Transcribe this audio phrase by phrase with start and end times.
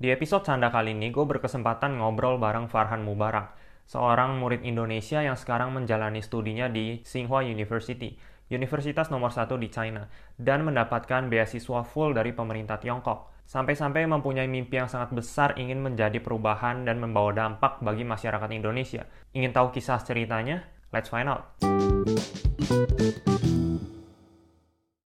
[0.00, 3.52] Di episode Canda kali ini, gue berkesempatan ngobrol bareng Farhan Mubarak,
[3.84, 8.16] seorang murid Indonesia yang sekarang menjalani studinya di Tsinghua University,
[8.48, 10.08] universitas nomor satu di China,
[10.40, 13.44] dan mendapatkan beasiswa full dari pemerintah Tiongkok.
[13.44, 19.04] Sampai-sampai mempunyai mimpi yang sangat besar ingin menjadi perubahan dan membawa dampak bagi masyarakat Indonesia.
[19.36, 20.64] Ingin tahu kisah ceritanya?
[20.96, 21.60] Let's find out.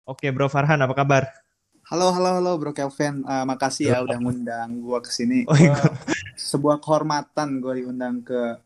[0.05, 1.33] Oke bro Farhan, apa kabar?
[1.93, 3.21] Halo, halo, halo Bro Kelvin.
[3.21, 5.45] Uh, makasih ya udah ngundang gua ke sini.
[5.45, 5.77] Oh, iya.
[6.41, 8.57] sebuah kehormatan gua diundang ke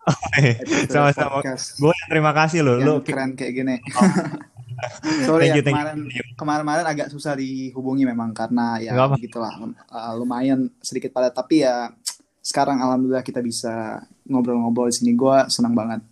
[0.87, 1.42] sama-sama.
[1.59, 2.78] Gue terima kasih loh.
[2.78, 3.77] Yang lu keren kayak gini.
[4.77, 5.24] Oh.
[5.32, 6.04] Sorry ya, kemarin
[6.37, 11.96] kemarin-kemarin agak susah dihubungi memang karena ya begitulah uh, lumayan sedikit padat tapi ya
[12.45, 15.16] sekarang alhamdulillah kita bisa ngobrol-ngobrol di sini.
[15.16, 16.04] Gua senang banget.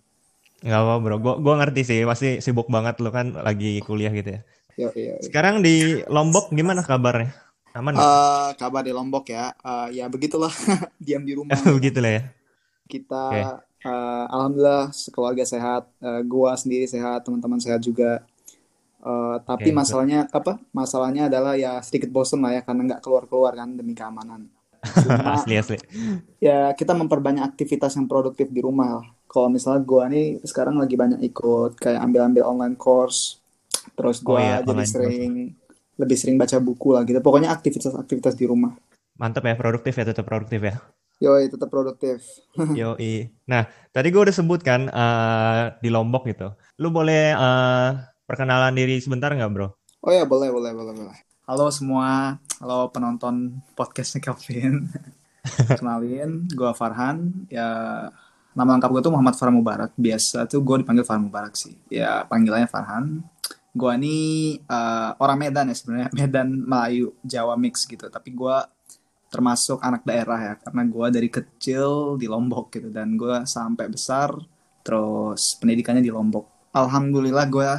[0.65, 4.41] Gak apa bro, gua ngerti sih, pasti sibuk banget lo kan lagi kuliah gitu ya.
[4.75, 5.17] Yo, yo, yo.
[5.23, 7.31] Sekarang di Lombok gimana kabarnya?
[7.75, 10.51] Aman Uh, kabar di Lombok ya, uh, ya begitulah,
[11.03, 11.55] diam di rumah.
[11.79, 12.23] begitulah ya.
[12.87, 13.43] Kita, okay.
[13.87, 18.23] uh, alhamdulillah sekeluarga sehat, uh, gua sendiri sehat, teman-teman sehat juga.
[18.99, 20.39] Uh, tapi okay, masalahnya betul.
[20.43, 20.53] apa?
[20.75, 24.51] Masalahnya adalah ya sedikit bosen lah ya karena nggak keluar-keluar kan demi keamanan.
[25.03, 25.79] Cuma, asli asli.
[26.43, 29.07] Ya kita memperbanyak aktivitas yang produktif di rumah.
[29.31, 33.44] Kalau misalnya gua nih sekarang lagi banyak ikut kayak ambil-ambil online course
[33.95, 35.99] terus gue oh, iya, jadi sering course.
[35.99, 38.75] lebih sering baca buku lah gitu pokoknya aktivitas-aktivitas di rumah
[39.15, 40.75] mantap ya produktif ya tetap produktif ya
[41.23, 42.19] Yoi, tetap produktif.
[42.75, 43.31] Yoi.
[43.47, 43.63] Nah,
[43.95, 46.51] tadi gue udah sebutkan uh, di Lombok gitu.
[46.83, 47.95] Lu boleh uh,
[48.27, 49.71] perkenalan diri sebentar nggak, bro?
[50.03, 51.17] Oh ya, boleh, boleh, boleh, boleh.
[51.47, 54.91] Halo semua, halo penonton podcastnya Kelvin.
[55.79, 57.47] Kenalin, gue Farhan.
[57.47, 57.69] Ya,
[58.51, 59.95] nama lengkap gue tuh Muhammad Farhan Mubarak.
[59.95, 61.79] Biasa tuh gue dipanggil Farhan Mubarak sih.
[61.87, 63.23] Ya, panggilannya Farhan
[63.75, 64.17] gue ini
[64.71, 66.09] uh, orang Medan ya sebenarnya.
[66.17, 68.07] Medan Melayu Jawa mix gitu.
[68.07, 68.57] Tapi gue
[69.27, 72.87] termasuk anak daerah ya karena gue dari kecil di Lombok gitu.
[72.89, 74.31] Dan gue sampai besar
[74.79, 76.71] terus pendidikannya di Lombok.
[76.71, 77.69] Alhamdulillah gue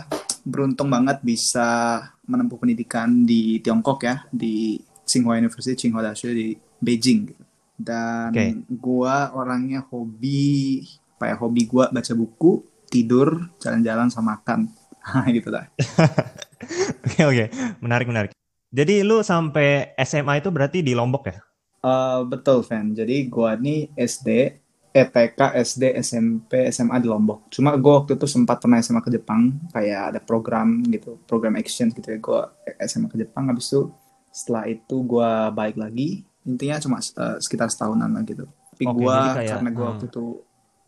[0.46, 1.98] beruntung banget bisa
[2.28, 6.48] menempuh pendidikan di Tiongkok ya di Tsinghua University Tsinghua Dashi di
[6.78, 7.44] Beijing gitu.
[7.76, 8.56] dan okay.
[8.66, 10.80] gue orangnya hobi
[11.16, 14.70] apa ya hobi gue baca buku tidur jalan-jalan sama makan
[15.36, 15.66] gitu dah.
[17.06, 17.44] Oke oke,
[17.84, 18.30] menarik menarik.
[18.72, 21.38] Jadi lu sampai SMA itu berarti di Lombok ya?
[21.86, 22.90] Uh, betul, Van.
[22.92, 24.58] Jadi gua nih SD,
[24.90, 27.46] ETK, SD, SMP, SMA di Lombok.
[27.52, 31.94] Cuma gua waktu itu sempat pernah SMA ke Jepang, kayak ada program gitu, program exchange
[31.94, 32.18] gitu ya.
[32.18, 32.40] Gua
[32.82, 33.92] SMA ke Jepang, habis itu
[34.34, 36.26] setelah itu gua balik lagi.
[36.42, 38.50] Intinya cuma uh, sekitar setahunan lah gitu.
[38.74, 39.92] Tapi okay, gua kayak, karena gua hmm.
[39.94, 40.24] waktu itu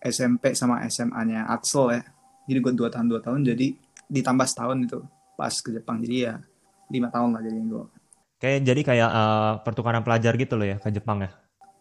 [0.03, 2.03] SMP sama SMA-nya Axel ya.
[2.49, 3.67] Jadi gua dua tahun dua tahun jadi
[4.09, 4.99] ditambah setahun itu
[5.37, 6.01] pas ke Jepang.
[6.03, 6.41] Jadi ya
[6.89, 7.85] lima tahun lah jadi gue
[8.39, 11.31] kayak jadi kayak uh, pertukaran pelajar gitu loh ya ke Jepang ya?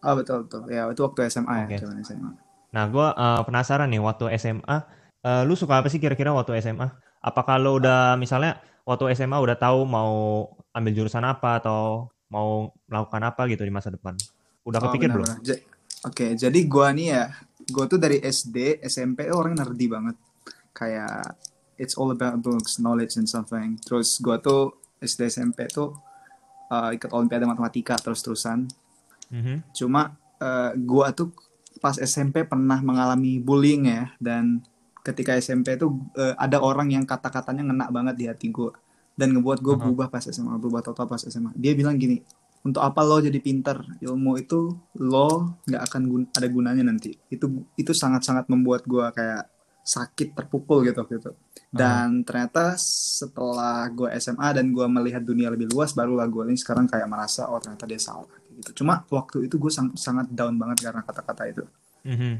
[0.04, 0.62] Oh betul betul.
[0.70, 1.80] Ya itu waktu SMA okay.
[1.80, 2.30] ya SMA
[2.68, 4.76] nah gue uh, penasaran nih waktu SMA
[5.24, 6.84] uh, lu suka apa sih kira-kira waktu SMA
[7.24, 10.44] apa kalau udah misalnya waktu SMA udah tahu mau
[10.76, 14.12] ambil jurusan apa atau mau melakukan apa gitu di masa depan?
[14.68, 15.24] Udah oh, kepikir belum?
[15.24, 17.24] oke okay, jadi gue nih ya
[17.72, 20.16] gue tuh dari SD SMP orang nerdy banget.
[20.76, 21.40] Kayak
[21.78, 23.78] it's all about books, knowledge and something.
[23.80, 25.94] Terus gue tuh SD SMP tuh
[26.74, 28.66] uh, ikut olimpiade matematika terus-terusan.
[29.30, 29.56] Mm-hmm.
[29.72, 31.30] Cuma uh, gue tuh
[31.78, 34.66] pas SMP pernah mengalami bullying ya dan
[35.06, 38.74] ketika SMP tuh uh, ada orang yang kata-katanya ngena banget di hati gue
[39.14, 39.82] dan ngebuat gue uh-huh.
[39.88, 41.50] berubah pas SMA, berubah total pas SMA.
[41.58, 42.22] Dia bilang gini,
[42.62, 43.82] untuk apa lo jadi pinter?
[43.98, 47.14] Ilmu itu lo nggak akan gun- ada gunanya nanti.
[47.26, 49.57] Itu itu sangat-sangat membuat gue kayak
[49.88, 51.32] sakit terpukul gitu gitu
[51.72, 52.24] dan uh.
[52.28, 57.08] ternyata setelah gue SMA dan gue melihat dunia lebih luas barulah gue ini sekarang kayak
[57.08, 61.00] merasa oh ternyata dia salah gitu cuma waktu itu gue sang sangat down banget karena
[61.00, 61.64] kata-kata itu
[62.04, 62.34] mm-hmm.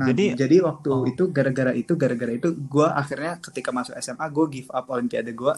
[0.00, 1.04] nah jadi, jadi waktu oh.
[1.04, 5.52] itu gara-gara itu gara-gara itu gue akhirnya ketika masuk SMA gue give up olimpiade gue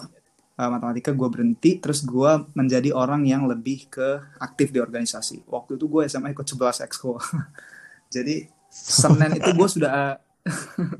[0.59, 5.79] uh, matematika gue berhenti terus gue menjadi orang yang lebih ke aktif di organisasi waktu
[5.79, 7.15] itu gue SMA ikut 11 exco
[8.15, 10.21] jadi Senin itu gue sudah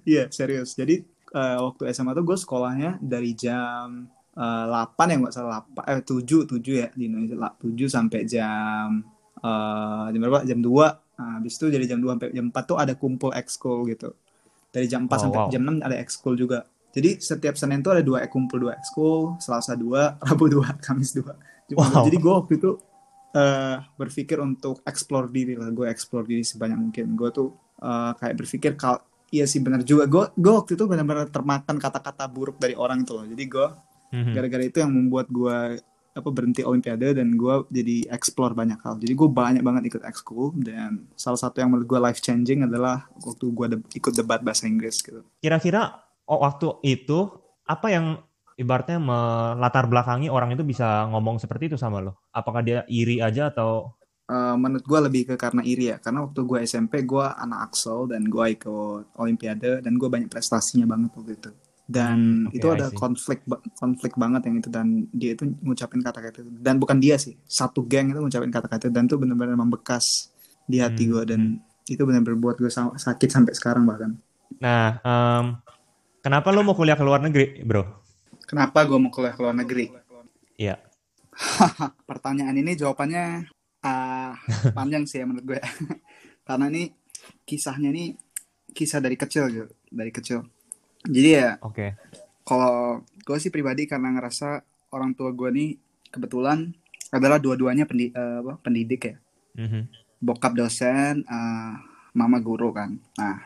[0.08, 0.74] Iya, yeah, serius.
[0.74, 5.62] Jadi uh, waktu SMA tuh gue sekolahnya dari jam uh, eh, 8 ya nggak salah
[5.76, 9.04] 8 eh 7 7 ya di Indonesia 7 sampai jam
[9.42, 10.46] uh, jam berapa?
[10.46, 11.20] Jam 2.
[11.20, 14.16] Nah, habis itu dari jam 2 sampai jam 4 tuh ada kumpul ekskul gitu.
[14.70, 15.50] Dari jam 4 oh, sampai wow.
[15.52, 16.66] jam 6 ada ekskul juga.
[16.90, 21.38] Jadi setiap Senin tuh ada dua kumpul dua ekskul, Selasa dua, Rabu dua, Kamis dua.
[21.70, 22.02] Wow.
[22.10, 22.82] Jadi gue waktu itu
[23.38, 27.14] uh, berpikir untuk explore diri lah, gue explore diri sebanyak mungkin.
[27.14, 27.54] Gue tuh
[27.86, 30.06] uh, kayak berpikir kal iya sih benar juga.
[30.06, 33.26] Gue gue waktu itu benar-benar termakan kata-kata buruk dari orang itu loh.
[33.26, 33.68] Jadi gue
[34.14, 34.34] mm-hmm.
[34.34, 35.80] gara-gara itu yang membuat gue
[36.10, 39.00] apa berhenti olimpiade dan gue jadi explore banyak hal.
[39.00, 43.08] Jadi gue banyak banget ikut ekskul dan salah satu yang menurut gue life changing adalah
[43.22, 45.24] waktu gue de ikut debat bahasa Inggris gitu.
[45.40, 47.30] Kira-kira oh, waktu itu
[47.70, 48.06] apa yang
[48.60, 52.20] ibaratnya melatar belakangi orang itu bisa ngomong seperti itu sama lo?
[52.36, 53.99] Apakah dia iri aja atau
[54.30, 55.98] Uh, menurut gue lebih ke karena iri ya.
[55.98, 60.86] Karena waktu gue SMP gue anak Axel dan gue ikut Olimpiade dan gue banyak prestasinya
[60.86, 61.52] banget waktu itu.
[61.90, 63.42] Dan hmm, okay, itu ada konflik
[63.74, 64.70] konflik banget yang itu.
[64.70, 66.52] Dan dia itu ngucapin kata-kata itu.
[66.62, 70.30] Dan bukan dia sih satu geng itu ngucapin kata-kata dan itu benar-benar membekas
[70.70, 71.12] di hati hmm.
[71.18, 71.90] gue dan hmm.
[71.90, 74.14] itu benar-benar buat gue sakit sampai sekarang bahkan.
[74.62, 75.58] Nah um,
[76.22, 77.82] kenapa lo mau kuliah ke luar negeri bro?
[78.46, 79.90] Kenapa gue mau kuliah ke luar negeri?
[80.62, 80.78] Iya.
[82.10, 83.50] Pertanyaan ini jawabannya
[83.84, 84.34] uh,
[84.78, 85.62] panjang sih ya menurut gue.
[86.48, 86.92] Karena ini
[87.46, 88.16] kisahnya ini
[88.74, 90.46] kisah dari kecil gitu dari kecil.
[91.06, 91.76] Jadi ya oke.
[91.76, 91.90] okay.
[92.44, 95.70] kalau gue sih pribadi karena ngerasa orang tua gue nih
[96.10, 96.74] kebetulan
[97.14, 99.18] adalah dua-duanya pendi uh, pendidik ya.
[99.60, 99.84] Mm-hmm.
[100.24, 101.74] bokap dosen uh,
[102.14, 102.96] mama guru kan.
[103.18, 103.38] Nah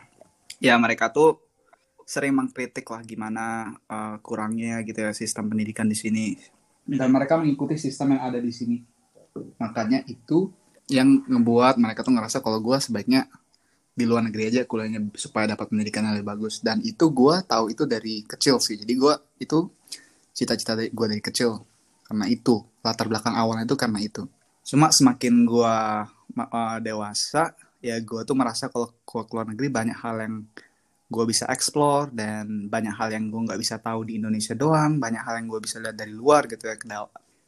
[0.60, 1.40] ya mereka tuh
[2.04, 6.36] sering mengkritik lah gimana uh, kurangnya gitu ya sistem pendidikan di sini.
[6.84, 8.93] Dan mereka mengikuti sistem yang ada di sini
[9.58, 10.52] makanya itu
[10.88, 13.24] yang ngebuat mereka tuh ngerasa kalau gue sebaiknya
[13.94, 16.58] di luar negeri aja kuliahnya supaya dapat pendidikan yang lebih bagus.
[16.60, 18.74] Dan itu gue tahu itu dari kecil sih.
[18.74, 19.70] Jadi gue itu
[20.34, 21.62] cita-cita gue dari kecil
[22.10, 22.60] karena itu.
[22.84, 24.26] Latar belakang awalnya itu karena itu.
[24.66, 25.74] Cuma semakin gue
[26.36, 30.34] uh, dewasa ya gue tuh merasa kalau gue keluar negeri banyak hal yang
[31.04, 34.98] gue bisa explore dan banyak hal yang gue nggak bisa tahu di Indonesia doang.
[34.98, 36.76] Banyak hal yang gue bisa lihat dari luar gitu ya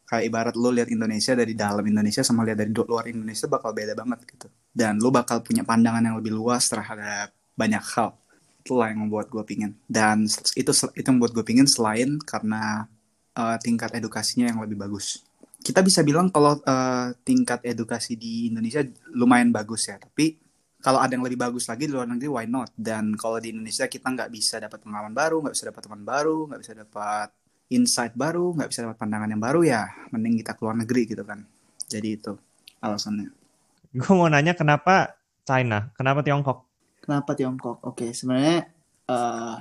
[0.07, 3.93] kayak ibarat lo lihat Indonesia dari dalam Indonesia sama lihat dari luar Indonesia bakal beda
[3.99, 4.47] banget gitu.
[4.71, 8.15] Dan lo bakal punya pandangan yang lebih luas terhadap banyak hal.
[8.63, 9.75] Itulah yang membuat gue pingin.
[9.91, 12.87] Dan itu itu membuat gue pingin selain karena
[13.35, 15.27] uh, tingkat edukasinya yang lebih bagus.
[15.59, 19.99] Kita bisa bilang kalau uh, tingkat edukasi di Indonesia lumayan bagus ya.
[19.99, 20.39] Tapi
[20.79, 22.71] kalau ada yang lebih bagus lagi di luar negeri why not?
[22.79, 26.47] Dan kalau di Indonesia kita nggak bisa dapat pengalaman baru nggak bisa dapat teman baru
[26.47, 27.29] nggak bisa dapat
[27.71, 29.83] insight baru, nggak bisa dapat pandangan yang baru ya,
[30.15, 31.43] mending kita keluar negeri gitu kan.
[31.91, 32.33] Jadi itu
[32.79, 33.31] alasannya.
[33.99, 36.67] Gue mau nanya kenapa China, kenapa Tiongkok?
[37.03, 37.83] Kenapa Tiongkok?
[37.87, 38.71] Oke, okay, sebenarnya
[39.11, 39.59] uh,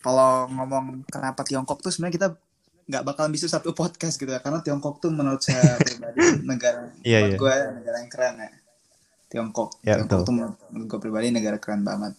[0.00, 2.28] kalau ngomong kenapa Tiongkok tuh sebenarnya kita
[2.84, 7.28] nggak bakal bisa satu podcast gitu ya, karena Tiongkok tuh menurut saya pribadi negara, yeah,
[7.28, 7.40] yeah.
[7.40, 8.50] gue negara yang keren ya.
[9.32, 10.28] Tiongkok, yeah, Tiongkok betul.
[10.28, 12.14] tuh menurut gue pribadi negara keren banget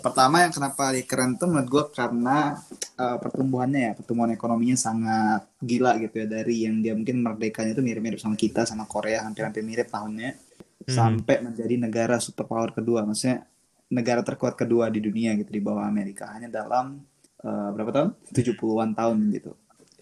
[0.00, 2.56] pertama yang kenapa keren tuh menurut gue karena
[2.96, 6.26] uh, pertumbuhannya ya pertumbuhan ekonominya sangat gila gitu ya.
[6.26, 10.52] Dari yang dia mungkin merdekanya itu mirip-mirip sama kita sama Korea hampir-hampir mirip tahunnya.
[10.82, 10.98] Hmm.
[11.22, 13.46] sampai menjadi negara superpower kedua maksudnya
[13.94, 16.26] negara terkuat kedua di dunia gitu di bawah Amerika.
[16.34, 16.98] Hanya dalam
[17.44, 18.10] uh, berapa tahun?
[18.34, 19.52] 70-an tahun gitu.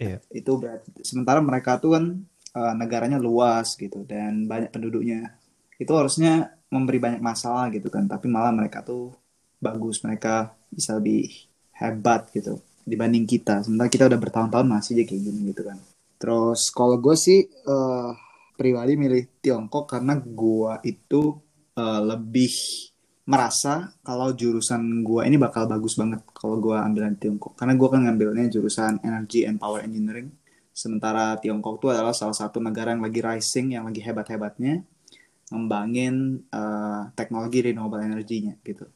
[0.01, 0.25] Yeah.
[0.33, 2.25] itu berarti sementara mereka tuh kan
[2.57, 5.37] uh, negaranya luas gitu dan banyak penduduknya.
[5.77, 9.13] Itu harusnya memberi banyak masalah gitu kan tapi malah mereka tuh
[9.61, 11.29] bagus mereka bisa lebih
[11.77, 12.59] hebat gitu
[12.89, 13.62] dibanding kita.
[13.62, 15.79] Sementara kita udah bertahun-tahun masih aja kayak gini gitu kan.
[16.21, 18.12] Terus kalau gue sih uh,
[18.57, 21.39] pribadi milih Tiongkok karena gue itu
[21.77, 22.53] uh, lebih
[23.31, 27.55] merasa kalau jurusan gue ini bakal bagus banget kalau gue ambil di Tiongkok.
[27.55, 30.33] Karena gue kan ngambilnya jurusan Energy and Power Engineering.
[30.75, 34.83] Sementara Tiongkok itu adalah salah satu negara yang lagi rising yang lagi hebat-hebatnya
[35.51, 38.87] ngembangin uh, teknologi renewable energy-nya gitu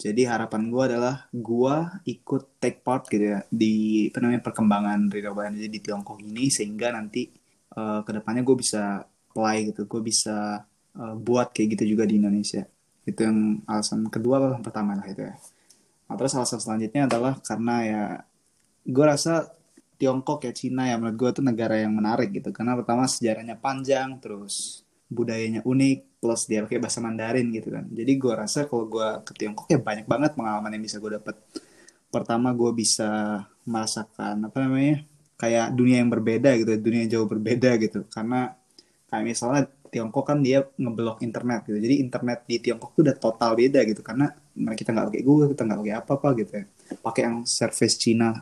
[0.00, 1.76] jadi harapan gue adalah gue
[2.08, 7.28] ikut take part gitu ya di perkembangan renewable energy di Tiongkok ini sehingga nanti
[7.76, 10.64] uh, ke depannya gue bisa apply gitu, gue bisa
[10.96, 12.64] uh, buat kayak gitu juga di Indonesia.
[13.04, 15.36] Itu yang alasan kedua atau yang pertama lah itu ya.
[16.08, 18.04] Nah, terus alasan selanjutnya adalah karena ya
[18.88, 19.52] gue rasa
[20.00, 24.16] Tiongkok ya Cina ya menurut gue tuh negara yang menarik gitu karena pertama sejarahnya panjang
[24.16, 24.80] terus
[25.10, 27.84] budayanya unik plus dia pakai bahasa Mandarin gitu kan.
[27.90, 31.34] Jadi gue rasa kalau gue ke Tiongkok ya banyak banget pengalaman yang bisa gue dapat
[32.14, 35.02] pertama gue bisa merasakan apa namanya
[35.34, 38.06] kayak dunia yang berbeda gitu dunia yang jauh berbeda gitu.
[38.06, 38.54] Karena
[39.10, 41.82] kayak misalnya Tiongkok kan dia ngeblok internet gitu.
[41.82, 44.06] Jadi internet di Tiongkok tuh udah total beda gitu.
[44.06, 46.64] Karena kita nggak pakai Google kita nggak pakai apa apa gitu ya.
[47.02, 48.38] Pakai yang service Cina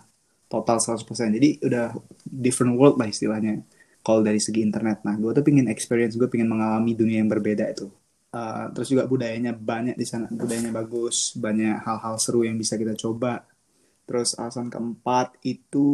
[0.48, 1.04] total 100%
[1.36, 1.86] jadi udah
[2.24, 3.60] different world lah istilahnya
[4.08, 5.04] kalau dari segi internet.
[5.04, 7.92] Nah, gue tuh pengen experience, gue pengen mengalami dunia yang berbeda itu.
[8.32, 12.96] Uh, terus juga budayanya banyak di sana, budayanya bagus, banyak hal-hal seru yang bisa kita
[12.96, 13.44] coba.
[14.08, 15.84] Terus alasan keempat itu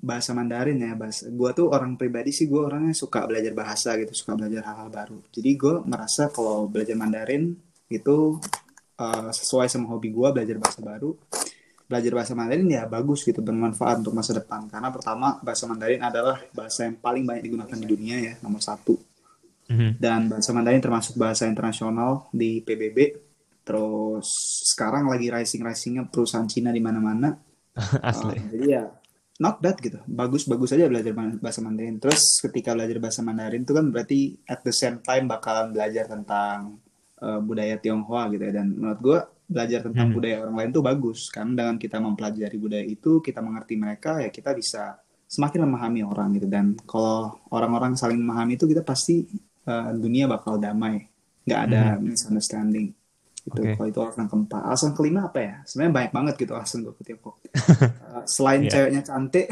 [0.00, 1.28] bahasa Mandarin ya, bahasa.
[1.28, 5.20] Gue tuh orang pribadi sih, gue orangnya suka belajar bahasa gitu, suka belajar hal-hal baru.
[5.28, 7.52] Jadi gue merasa kalau belajar Mandarin
[7.92, 8.40] itu
[8.96, 11.12] uh, sesuai sama hobi gue belajar bahasa baru
[11.90, 14.70] belajar bahasa Mandarin ya bagus gitu bermanfaat untuk masa depan.
[14.70, 19.10] Karena pertama bahasa Mandarin adalah bahasa yang paling banyak digunakan di dunia ya nomor satu.
[19.70, 20.02] Mhm.
[20.02, 23.14] dan bahasa Mandarin termasuk bahasa internasional di PBB
[23.62, 24.26] terus
[24.66, 27.38] sekarang lagi rising risingnya perusahaan Cina di mana-mana.
[28.02, 28.34] Asli.
[28.34, 28.84] Uh, jadi ya
[29.38, 30.02] not bad gitu.
[30.10, 32.02] Bagus bagus aja belajar bahasa Mandarin.
[32.02, 36.82] Terus ketika belajar bahasa Mandarin itu kan berarti at the same time bakalan belajar tentang
[37.22, 38.52] uh, budaya Tionghoa gitu ya.
[38.58, 39.18] Dan menurut gue
[39.50, 40.16] belajar tentang Hmm.
[40.16, 44.30] budaya orang lain tuh bagus karena dengan kita mempelajari budaya itu kita mengerti mereka ya
[44.30, 46.46] kita bisa semakin memahami orang gitu.
[46.46, 49.26] Dan kalau orang-orang saling memahami itu kita pasti
[49.66, 51.10] uh, dunia bakal damai.
[51.42, 52.94] Nggak ada misunderstanding.
[53.40, 53.56] Gitu.
[53.56, 53.72] Oke.
[53.74, 54.60] kalau itu alasan keempat.
[54.62, 55.54] Alasan kelima apa ya?
[55.64, 58.70] Sebenarnya banyak banget gitu alasan gue ke Tiongkok Uh, selain Iya.
[58.70, 59.46] ceweknya cantik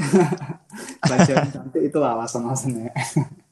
[1.07, 2.90] selain ceweknya cantik itu alasan-alasannya.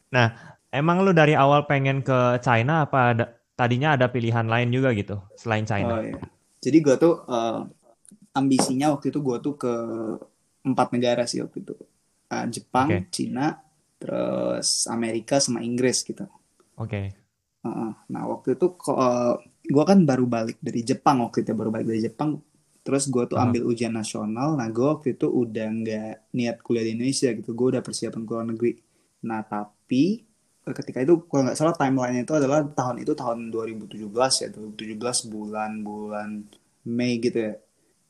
[0.06, 0.32] Nah,
[0.70, 3.24] emang lu dari awal pengen ke China apa ada,
[3.54, 5.94] tadinya ada pilihan lain juga gitu selain oh China?
[5.98, 6.14] iya
[6.66, 7.62] jadi gue tuh uh,
[8.34, 9.74] ambisinya waktu itu gue tuh ke
[10.66, 11.76] empat negara sih waktu itu
[12.26, 13.06] Uh, Jepang Oke.
[13.14, 13.54] Cina
[14.02, 16.26] terus Amerika sama Inggris gitu
[16.74, 17.14] Oke.
[17.62, 17.94] Uh-uh.
[18.10, 18.98] Nah waktu itu kok
[19.62, 22.42] gue kan baru balik dari Jepang waktu itu baru balik dari Jepang
[22.86, 23.50] terus gue tuh Aha.
[23.50, 27.66] ambil ujian nasional nah gue waktu itu udah nggak niat kuliah di Indonesia gitu gue
[27.74, 28.72] udah persiapan ke luar negeri
[29.26, 30.25] nah tapi eh,
[30.74, 34.02] ketika itu kalau nggak salah timeline itu adalah tahun itu tahun 2017
[34.42, 36.30] ya 2017 bulan bulan
[36.86, 37.54] Mei gitu ya.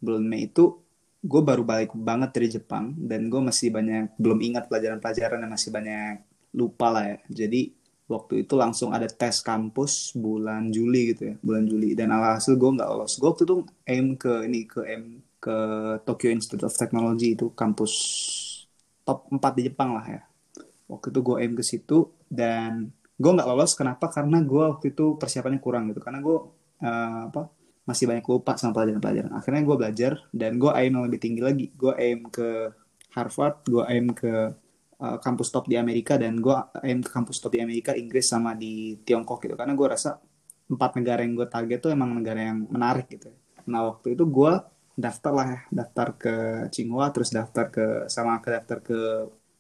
[0.00, 0.80] Bulan Mei itu
[1.26, 5.70] gue baru balik banget dari Jepang dan gue masih banyak belum ingat pelajaran-pelajaran dan masih
[5.74, 6.24] banyak
[6.56, 7.18] lupa lah ya.
[7.44, 11.92] Jadi waktu itu langsung ada tes kampus bulan Juli gitu ya bulan Juli.
[11.92, 13.20] Dan alhasil gue nggak lolos.
[13.20, 15.56] Gue waktu itu aim ke ini ke aim ke
[16.08, 17.92] Tokyo Institute of Technology itu kampus
[19.04, 20.22] top 4 di Jepang lah ya.
[20.88, 24.12] Waktu itu gue aim ke situ dan gue nggak lolos kenapa?
[24.12, 26.00] Karena gue waktu itu persiapannya kurang gitu.
[26.04, 26.38] Karena gue
[26.84, 27.42] eh, apa
[27.86, 29.32] masih banyak lupa sama pelajaran-pelajaran.
[29.38, 31.66] Akhirnya gue belajar dan gue aim lebih tinggi lagi.
[31.72, 32.74] Gue aim ke
[33.16, 34.28] Harvard gue aim ke
[35.00, 36.52] uh, kampus top di Amerika dan gue
[36.84, 39.54] aim ke kampus top di Amerika Inggris sama di Tiongkok gitu.
[39.56, 40.20] Karena gue rasa
[40.66, 43.32] empat negara yang gue target tuh emang negara yang menarik gitu.
[43.70, 44.52] Nah waktu itu gue
[44.98, 45.60] daftar lah ya.
[45.72, 46.34] Daftar ke
[46.68, 48.98] Tsinghua terus daftar ke sama ke daftar ke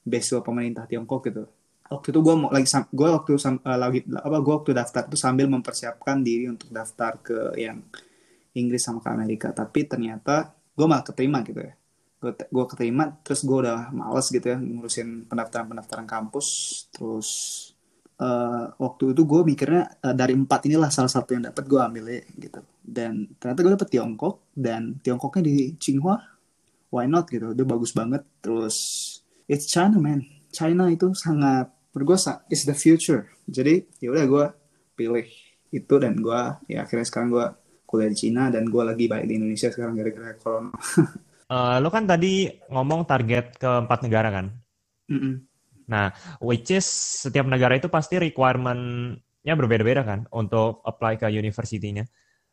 [0.02, 1.46] beasiswa pemerintah Tiongkok gitu
[1.86, 5.46] waktu itu gue mau lagi gue waktu eh, lagi apa gue waktu daftar itu sambil
[5.46, 7.82] mempersiapkan diri untuk daftar ke yang
[8.56, 9.48] Inggris sama ke Amerika.
[9.52, 11.74] Tapi ternyata gue malah keterima gitu ya.
[12.16, 16.46] Gue gue keterima terus gue udah males gitu ya ngurusin pendaftaran pendaftaran kampus.
[16.90, 17.28] Terus
[18.18, 22.04] eh, waktu itu gue mikirnya eh, dari empat inilah salah satu yang dapat gue ambil
[22.10, 22.60] ya gitu.
[22.80, 26.16] Dan ternyata gue dapet Tiongkok dan Tiongkoknya di Tsinghua.
[26.90, 28.24] Why not gitu udah bagus banget.
[28.40, 28.76] Terus
[29.46, 30.24] it's China man.
[30.48, 32.18] China itu sangat menurut gue
[32.52, 34.44] is the future jadi ya udah gue
[34.92, 35.26] pilih
[35.72, 37.46] itu dan gue ya akhirnya sekarang gue
[37.88, 40.76] kuliah di Cina dan gue lagi balik di Indonesia sekarang gara-gara corona
[41.46, 44.46] Eh, lu kan tadi ngomong target ke empat negara kan?
[45.06, 45.46] Mm-mm.
[45.86, 46.10] Nah,
[46.42, 46.82] which is
[47.22, 52.02] setiap negara itu pasti requirement-nya berbeda-beda kan untuk apply ke university-nya.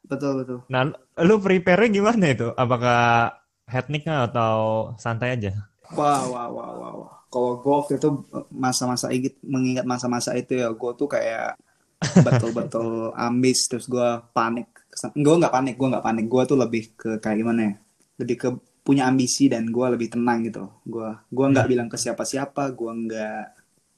[0.06, 0.94] betul betul Nah,
[1.26, 2.54] lu prepare gimana itu?
[2.54, 3.34] Apakah
[3.66, 4.54] tekniknya atau
[5.02, 5.58] santai aja?
[5.98, 7.14] Wah, wah, wah, wah, wah.
[7.34, 8.10] Kalau gue waktu itu
[8.54, 11.58] masa-masa inget, mengingat masa-masa itu ya, gue tuh kayak
[12.28, 14.70] betul-betul ambis, terus gue panik.
[15.18, 16.26] Gue nggak panik, gue nggak panik.
[16.30, 17.74] Gue tuh lebih ke kayak gimana ya?
[18.22, 18.50] Lebih ke
[18.86, 20.70] punya ambisi dan gue lebih tenang gitu.
[20.86, 23.42] Gue gue nggak bilang ke siapa-siapa, gue nggak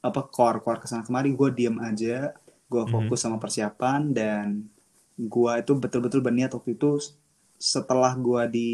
[0.06, 2.32] apa core core ke sana kemari, gue diem aja,
[2.72, 4.48] gue fokus sama persiapan dan
[5.15, 7.00] gue itu betul-betul berniat waktu itu
[7.56, 8.70] setelah gue di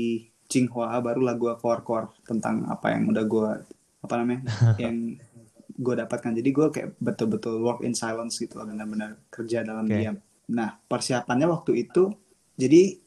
[0.49, 3.49] Tsinghua barulah gue core-core tentang apa yang udah gue
[4.01, 4.41] apa namanya
[4.83, 5.15] yang
[5.71, 6.31] gue dapatkan.
[6.35, 9.97] Jadi gue kayak betul-betul work in silence gitu benar-benar kerja dalam Oke.
[9.97, 10.17] diam.
[10.51, 12.11] Nah persiapannya waktu itu
[12.59, 12.99] jadi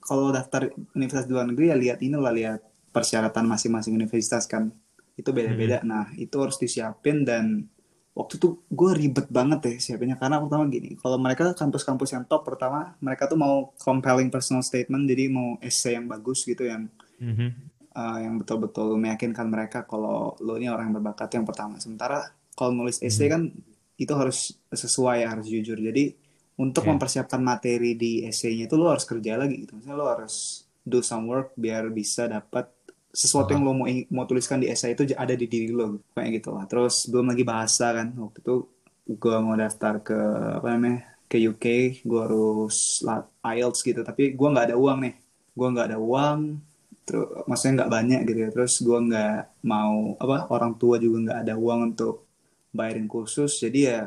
[0.00, 4.70] kalau daftar universitas di luar negeri ya lihat ini lah lihat persyaratan masing-masing universitas kan.
[5.16, 5.80] Itu beda-beda.
[5.82, 7.66] Nah itu harus disiapin dan
[8.10, 10.16] waktu itu gue ribet banget deh siapinnya.
[10.18, 15.06] Karena pertama gini kalau mereka kampus-kampus yang top pertama mereka tuh mau compelling personal statement
[15.08, 16.90] jadi mau essay yang bagus gitu yang
[17.20, 17.52] Mhm.
[17.94, 21.78] Uh, yang betul-betul meyakinkan mereka kalau lo ini orang yang berbakat yang pertama.
[21.78, 23.48] Sementara kalau nulis essay kan
[23.96, 25.76] itu harus sesuai harus jujur.
[25.76, 26.14] Jadi
[26.60, 26.92] untuk Iya.
[26.96, 29.76] mempersiapkan materi di essay-nya itu lo harus kerja lagi gitu.
[29.80, 32.68] Misalnya lo harus do some work biar bisa dapat
[33.10, 36.54] sesuatu yang lo mau mau tuliskan di essay itu ada di diri lo kayak gitu
[36.54, 36.64] lah.
[36.68, 38.12] Terus belum lagi bahasa kan.
[38.14, 38.54] Waktu itu
[39.10, 40.18] gue mau daftar ke
[40.60, 40.98] apa namanya
[41.30, 41.66] ke UK,
[42.06, 43.02] gue harus
[43.42, 44.00] IELTS gitu.
[44.02, 45.14] Tapi gue nggak ada uang nih.
[45.54, 46.38] Gue nggak ada uang,
[47.10, 51.38] terus maksudnya nggak banyak gitu ya terus gue nggak mau apa orang tua juga nggak
[51.42, 52.30] ada uang untuk
[52.70, 54.00] bayarin kursus jadi ya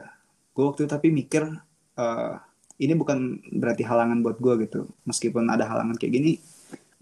[0.56, 1.44] gue waktu itu tapi mikir
[2.00, 2.34] eh,
[2.80, 6.34] ini bukan berarti halangan buat gue gitu meskipun ada halangan kayak gini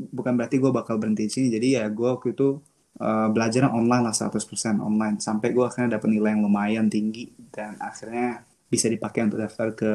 [0.10, 1.48] bukan berarti gue bakal berhenti di sini.
[1.54, 2.58] Jadi ya gue waktu itu
[2.98, 5.22] uh, belajar online lah 100% online.
[5.22, 8.42] Sampai gue akhirnya dapat nilai yang lumayan tinggi dan akhirnya
[8.72, 9.92] bisa dipakai untuk daftar ke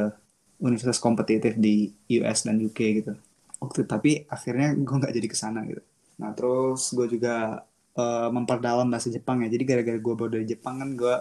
[0.63, 1.91] universitas kompetitif di
[2.23, 3.13] US dan UK gitu.
[3.59, 5.83] Waktu tapi akhirnya gue nggak jadi ke sana gitu.
[6.17, 7.65] Nah terus gue juga
[7.97, 9.49] uh, memperdalam bahasa Jepang ya.
[9.53, 11.17] Jadi gara-gara gue baru dari Jepang kan gue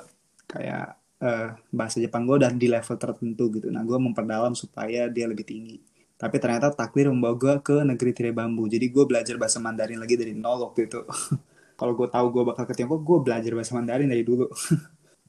[0.45, 0.87] kayak
[1.23, 3.67] uh, bahasa Jepang gue udah di level tertentu gitu.
[3.71, 5.77] Nah gue memperdalam supaya dia lebih tinggi.
[6.15, 8.71] Tapi ternyata takdir membawa gue ke negeri tirai bambu.
[8.71, 11.03] Jadi gue belajar bahasa Mandarin lagi dari nol waktu itu.
[11.79, 14.47] Kalau gue tahu gue bakal ke Tiongkok, gue belajar bahasa Mandarin dari dulu.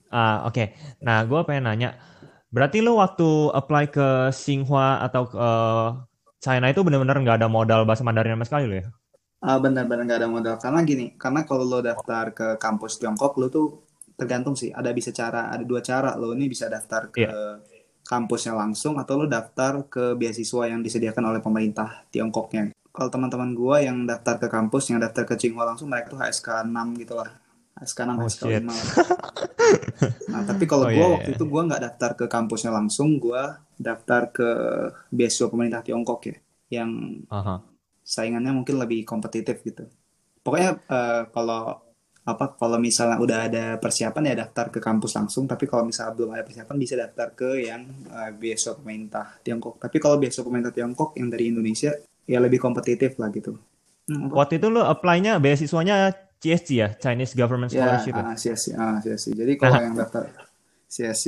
[0.06, 0.54] Ah oke.
[0.54, 0.66] Okay.
[1.02, 1.98] Nah gue pengen nanya,
[2.54, 5.48] berarti lo waktu apply ke Tsinghua atau ke
[6.38, 8.86] China itu benar-benar nggak ada modal bahasa Mandarin sama sekali lo ya?
[9.36, 10.56] Uh, benar-benar nggak ada modal.
[10.56, 13.66] Karena gini, karena kalau lo daftar ke kampus Tiongkok, lo tuh
[14.16, 14.72] tergantung sih.
[14.72, 16.16] Ada bisa cara, ada dua cara.
[16.16, 17.76] Lo ini bisa daftar ke yeah
[18.06, 22.70] kampusnya langsung atau lo daftar ke beasiswa yang disediakan oleh pemerintah Tiongkoknya.
[22.94, 26.64] Kalau teman-teman gue yang daftar ke kampus, yang daftar ke Tsinghua langsung, mereka tuh HSK
[26.64, 27.28] 6 gitu lah.
[27.76, 28.62] HSK 6, oh, HSK shit.
[28.64, 31.36] 5 Nah, tapi kalau oh, gue yeah, waktu yeah.
[31.36, 33.42] itu gue nggak daftar ke kampusnya langsung, gue
[33.76, 34.48] daftar ke
[35.12, 36.36] beasiswa pemerintah Tiongkok ya,
[36.80, 37.58] yang uh -huh.
[38.06, 39.90] Saingannya mungkin lebih kompetitif gitu.
[40.46, 41.82] Pokoknya uh, kalau
[42.26, 46.34] apa kalau misalnya udah ada persiapan ya daftar ke kampus langsung tapi kalau misalnya belum
[46.34, 49.82] ada persiapan bisa daftar ke yang uh, beasiswa pemerintah Tiongkok.
[49.82, 51.90] Tapi kalau beasiswa pemerintah Tiongkok yang dari Indonesia
[52.26, 53.58] ya lebih kompetitif lah gitu.
[54.06, 56.94] Hmm, waktu itu lo apply-nya beasiswanya CSC ya?
[56.94, 60.30] Chinese Government ya, Scholarship ya, uh, CSC, uh, CSC jadi kalau yang daftar
[60.86, 61.26] CSC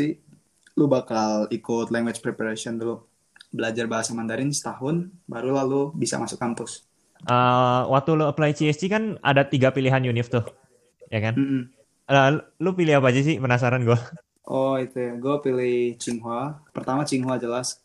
[0.79, 3.08] lu bakal ikut language preparation dulu
[3.49, 6.85] belajar bahasa Mandarin setahun baru lalu bisa masuk kampus
[7.26, 10.45] uh, waktu lo apply CSC kan ada tiga pilihan univ tuh
[11.09, 11.35] ya kan?
[11.35, 11.62] Mm -hmm.
[12.12, 13.40] uh, lu pilih apa aja sih?
[13.40, 13.99] Penasaran gue.
[14.49, 16.64] Oh itu ya, gue pilih Tsinghua.
[16.73, 17.85] Pertama Tsinghua jelas.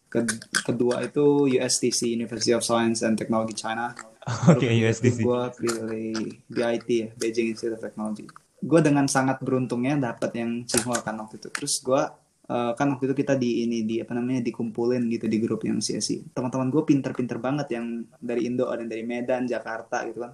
[0.63, 3.91] Kedua itu USTC University of Science and Technology China.
[4.51, 5.27] Oke okay, USTC.
[5.27, 6.15] Gue pilih
[6.47, 8.23] BIT ya, Beijing Institute of Technology.
[8.63, 11.51] Gue dengan sangat beruntungnya dapat yang Tsinghua kan waktu itu.
[11.51, 12.01] Terus gue
[12.49, 15.79] uh, kan waktu itu kita di ini di apa namanya dikumpulin gitu di grup yang
[15.79, 16.33] CSI.
[16.33, 20.33] Teman-teman gue pinter-pinter banget yang dari Indo ada yang dari Medan, Jakarta gitu kan.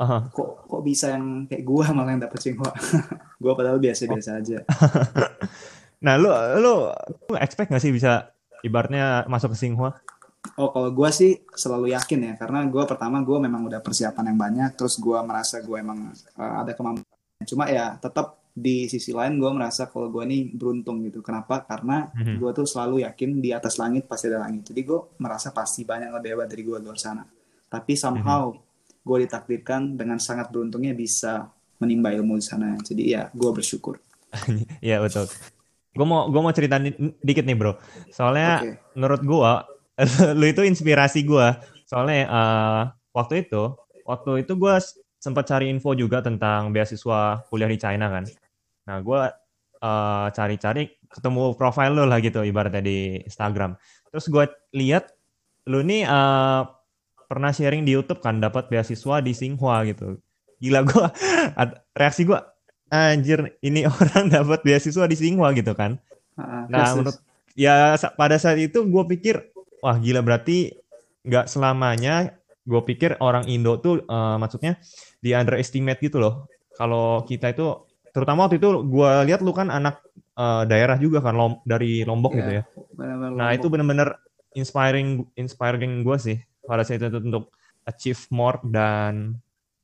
[0.00, 0.32] Uh-huh.
[0.32, 2.72] kok kok bisa yang kayak gue malah yang dapet Tsinghua
[3.44, 4.58] gue padahal biasa-biasa aja.
[6.00, 6.88] Nah lu lu
[7.28, 8.32] lu expect gak sih bisa
[8.64, 9.92] ibaratnya masuk ke Tsinghua
[10.56, 14.38] Oh kalau gue sih selalu yakin ya karena gue pertama gue memang udah persiapan yang
[14.40, 16.08] banyak terus gue merasa gue emang
[16.40, 17.04] uh, ada kemampuan.
[17.44, 22.12] Cuma ya tetap di sisi lain gue merasa kalau gue ini beruntung gitu kenapa karena
[22.12, 22.36] mm-hmm.
[22.36, 26.12] gue tuh selalu yakin di atas langit pasti ada langit jadi gue merasa pasti banyak
[26.12, 27.24] lebih hebat dari gue luar sana
[27.72, 28.68] tapi somehow mm-hmm
[29.00, 31.48] gue ditakdirkan dengan sangat beruntungnya bisa
[31.80, 32.76] menimba ilmu di sana.
[32.80, 33.98] Jadi ya gue bersyukur.
[34.84, 35.26] Iya betul.
[35.90, 36.78] Gue mau gue mau cerita
[37.24, 37.74] dikit nih bro.
[38.12, 38.74] Soalnya okay.
[38.94, 39.52] menurut gue
[40.38, 41.48] lu itu inspirasi gue.
[41.88, 43.74] Soalnya uh, waktu itu
[44.06, 44.74] waktu itu gue
[45.20, 48.24] sempat cari info juga tentang beasiswa kuliah di China kan.
[48.90, 49.20] Nah gue
[49.86, 53.78] uh, cari-cari ketemu profile lu lah gitu ibaratnya di Instagram.
[54.10, 55.14] Terus gue lihat
[55.70, 56.66] lu nih uh,
[57.30, 60.18] pernah sharing di YouTube kan dapat beasiswa di Tsinghua gitu.
[60.58, 61.04] Gila gue
[62.00, 62.38] reaksi gue
[62.90, 66.02] anjir ini orang dapat beasiswa di Tsinghua gitu kan.
[66.34, 67.22] Uh, nah menurut
[67.54, 69.54] ya pada saat itu gue pikir
[69.86, 70.74] wah gila berarti
[71.22, 72.34] nggak selamanya
[72.66, 74.78] gue pikir orang Indo tuh uh, maksudnya
[75.22, 76.50] di underestimate gitu loh.
[76.74, 80.02] Kalau kita itu terutama waktu itu gue lihat lu kan anak
[80.34, 82.62] uh, daerah juga kan lom, dari Lombok yeah, gitu ya.
[82.94, 83.58] Bener -bener nah Lombok.
[83.58, 84.08] itu bener-bener
[84.54, 87.54] inspiring inspiring gue sih pada saat itu untuk
[87.86, 89.38] achieve more dan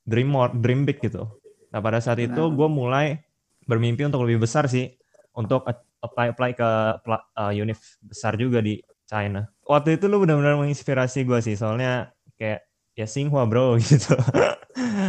[0.06, 1.26] dream more, dream big gitu.
[1.74, 3.26] Nah pada saat itu gue mulai
[3.66, 4.94] bermimpi untuk lebih besar sih,
[5.34, 5.66] untuk
[5.98, 6.68] apply apply ke
[7.02, 8.78] uh, univ besar juga di
[9.10, 9.50] China.
[9.66, 12.62] Waktu itu lu benar-benar menginspirasi gue sih, soalnya kayak
[12.94, 14.14] ya Singhua bro gitu.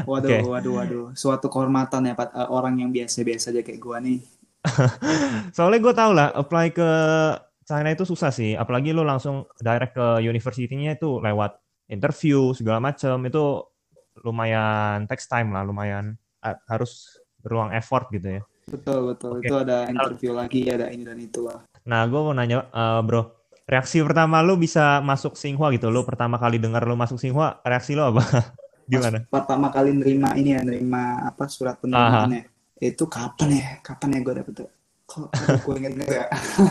[0.08, 0.42] Waduh, okay.
[0.44, 1.06] waduh, waduh.
[1.14, 4.20] Suatu kehormatan ya Pak, uh, orang yang biasa-biasa aja kayak gue nih.
[5.56, 6.90] soalnya gue tau lah, apply ke
[7.68, 11.60] China itu susah sih, apalagi lu langsung direct ke university-nya itu lewat
[11.92, 13.64] interview segala macam itu
[14.24, 18.44] lumayan text time lah, lumayan uh, harus beruang effort gitu ya.
[18.68, 19.48] Betul betul okay.
[19.48, 21.64] itu ada interview lagi ada ini dan itu lah.
[21.88, 23.32] Nah gue mau nanya uh, bro,
[23.64, 27.96] reaksi pertama lu bisa masuk Singhua gitu, lu pertama kali dengar lu masuk Singhua, reaksi
[27.96, 28.24] lu apa?
[28.88, 29.19] Gimana?
[29.28, 32.47] Pas pertama kali nerima ini ya, nerima apa surat penerimaannya.
[32.80, 33.67] Itu kapan ya?
[33.84, 34.69] Kapan ya gue dapet tuh?
[35.08, 35.28] Kok
[35.67, 36.26] gue inget ya?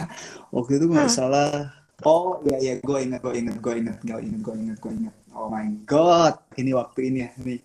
[0.54, 4.40] Waktu itu nggak salah Oh iya iya gue ingat gue ingat gue ingat gue ingat
[4.44, 5.14] gue ingat gue ingat.
[5.32, 7.60] Oh my god, ini waktu ini ya nih.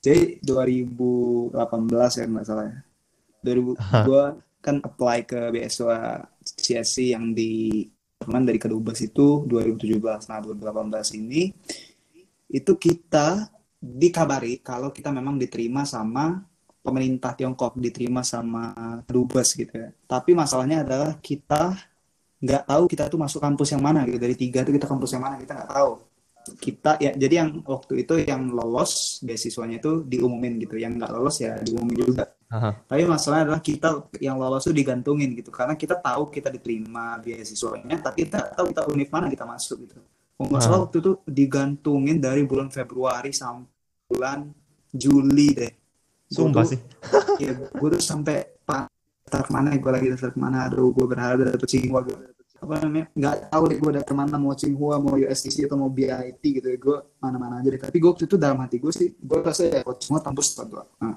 [0.00, 1.52] Jadi 2018
[1.92, 2.78] ya nggak salah ya.
[3.44, 4.24] 2000 gue
[4.64, 7.84] kan apply ke beasiswa CSC yang di
[8.16, 10.32] teman dari Kedubes itu 2017.
[10.32, 11.52] Nah 2018 ini
[12.48, 13.52] itu kita
[13.84, 16.40] dikabari kalau kita memang diterima sama
[16.80, 18.72] pemerintah Tiongkok, diterima sama
[19.04, 19.88] dubes gitu ya.
[20.08, 21.76] Tapi masalahnya adalah kita
[22.44, 24.20] nggak tahu kita tuh masuk kampus yang mana gitu.
[24.20, 25.90] Dari tiga tuh kita kampus yang mana kita nggak tahu.
[26.60, 30.76] Kita ya jadi yang waktu itu yang lolos beasiswanya itu diumumin gitu.
[30.76, 32.24] Yang nggak lolos ya diumumin juga.
[32.52, 32.70] Aha.
[32.84, 33.88] Tapi masalahnya adalah kita
[34.20, 35.48] yang lolos tuh digantungin gitu.
[35.48, 39.96] Karena kita tahu kita diterima beasiswanya, tapi kita tahu kita univ mana kita masuk gitu.
[40.36, 40.84] Kalau nggak salah Ah.
[40.84, 43.73] waktu itu digantungin dari bulan Februari sampai
[44.14, 44.38] bulan
[44.94, 45.72] Juli deh.
[46.30, 46.80] Sumpah tuh- sih.
[47.42, 48.86] ya gue tuh sampai pak
[49.26, 52.14] daftar ke mana gue lagi daftar ke mana aduh gue berharap dapet Tsinghua gue
[52.54, 55.90] apa namanya nggak tahu deh gue daftar ke mana mau Tsinghua mau USTC atau mau
[55.90, 59.12] BIT gitu ya gue mana-mana aja deh tapi gue waktu itu dalam hati gue sih
[59.18, 61.16] gue rasa ya kalau Tsinghua tembus buat gue nah,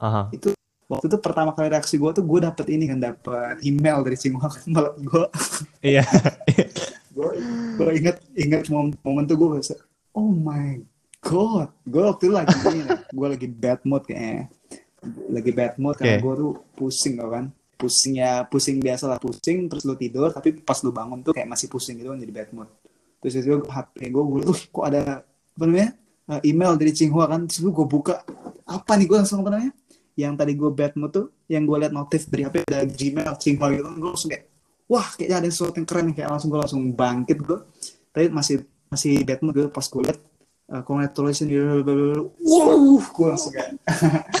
[0.00, 0.22] Aha.
[0.32, 0.48] itu
[0.88, 4.48] waktu itu pertama kali reaksi gue tuh gue dapet ini kan dapet email dari Tsinghua
[4.48, 5.24] kan malah gue
[5.84, 6.02] Iya.
[7.14, 7.30] gue
[7.76, 9.74] gue inget inget momen, momen tuh gue rasa
[10.14, 10.78] oh my
[11.28, 12.56] god gue waktu itu lagi
[13.12, 14.48] gue lagi bad mood kayaknya.
[15.28, 16.24] Lagi bad mood karena Oke.
[16.24, 17.44] gue tuh pusing tau kan.
[17.78, 21.46] Pusing ya pusing biasa lah pusing terus lu tidur tapi pas lu bangun tuh kayak
[21.46, 22.68] masih pusing gitu kan jadi bad mood.
[23.20, 25.90] Terus itu HP gue gue tuh kok ada apa namanya
[26.32, 27.44] uh, email dari Tsinghua kan.
[27.44, 28.24] Terus gue buka
[28.64, 29.72] apa nih gue langsung apa namanya?
[30.18, 33.66] Yang tadi gue bad mood tuh yang gue liat notif dari HP ada Gmail Tsinghua
[33.72, 34.44] gitu gue langsung kayak
[34.88, 37.58] wah kayaknya ada sesuatu yang keren kayak langsung gue langsung bangkit gue
[38.12, 40.18] tapi masih masih bad mood gue pas gue liat
[40.72, 41.50] uh, congratulations
[42.44, 43.76] wow gue langsung kayak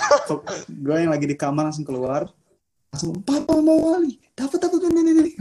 [0.84, 2.28] gue yang lagi di kamar langsung keluar
[2.92, 5.32] langsung papa mau wali dapat dapat ini ini ini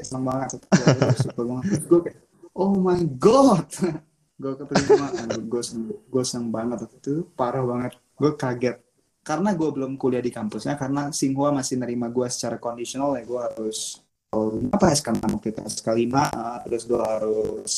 [0.00, 1.82] seneng banget bersyukur banget.
[1.86, 2.18] Gue kayak
[2.56, 3.68] oh my god.
[4.40, 5.62] Gue keterima gue
[6.08, 8.00] gue seneng banget itu parah banget.
[8.16, 8.80] Gue kaget
[9.20, 13.36] karena gue belum kuliah di kampusnya karena Singhua masih nerima gue secara kondisional ya gue
[13.36, 14.00] harus
[14.32, 17.72] oh, apa SK6 waktu itu SK5 uh, terus gue harus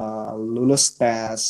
[0.00, 1.40] uh, lulus tes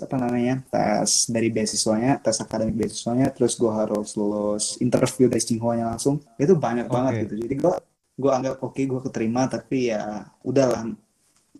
[0.00, 5.92] apa namanya tes dari beasiswanya tes akademik beasiswanya terus gue harus lulus interview dari Singhua-nya
[5.96, 6.94] langsung itu banyak Oke.
[6.94, 7.74] banget gitu jadi gue
[8.20, 10.92] gue anggap oke gue keterima tapi ya udahlah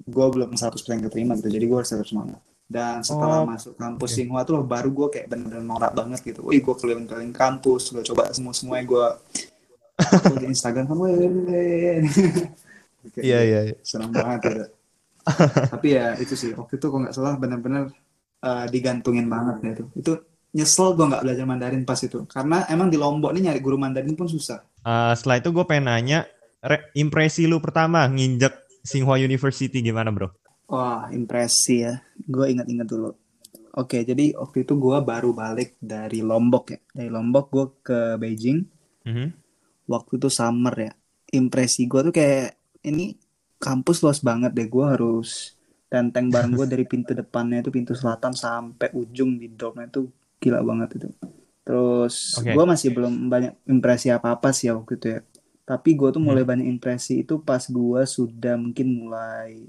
[0.01, 0.77] gue belum 100%
[1.09, 4.17] keterima gitu jadi gue harus tetap semangat dan setelah Oh, masuk kampus oke.
[4.17, 8.31] Singhua tuh baru gue kayak bener-bener norak banget gitu wih gue keliling-keliling kampus gue coba
[8.33, 9.07] semua semuanya gue
[10.41, 11.17] di Instagram kan weh
[13.01, 13.61] Kayak Iya iya.
[13.73, 13.77] iya.
[13.81, 14.65] senang banget gitu.
[15.73, 16.51] Tapi ya itu sih.
[16.53, 17.91] Waktu itu kalau nggak salah benar-benar
[18.43, 19.85] uh, digantungin banget ya itu.
[19.97, 20.13] Itu
[20.51, 22.27] nyesel gue nggak belajar Mandarin pas itu.
[22.27, 24.63] Karena emang di Lombok nih nyari guru Mandarin pun susah.
[24.81, 26.25] Eh, setelah itu gue pengen nanya
[26.61, 30.33] re- impresi lu pertama nginjek Tsinghua University gimana bro?
[30.67, 31.99] wah impresi ya.
[32.17, 33.11] Gue ingat-ingat dulu.
[33.75, 36.79] Oke jadi waktu itu gue baru balik dari Lombok ya.
[36.91, 38.59] Dari Lombok gue ke Beijing.
[39.01, 39.29] Mhm.
[39.87, 40.93] waktu itu summer ya.
[41.31, 42.55] Impresi gue tuh kayak
[42.87, 43.15] ini
[43.61, 44.67] kampus luas banget deh.
[44.67, 45.55] Gue harus
[45.93, 50.09] tenteng bareng gue dari pintu depannya itu pintu selatan sampai ujung di dormnya itu
[50.41, 51.09] gila banget itu.
[51.63, 52.57] Terus Oke.
[52.57, 55.21] gue masih belum banyak impresi apa apa sih ya waktu itu ya.
[55.69, 59.69] Tapi gue tuh mulai banyak impresi itu pas gue sudah mungkin mulai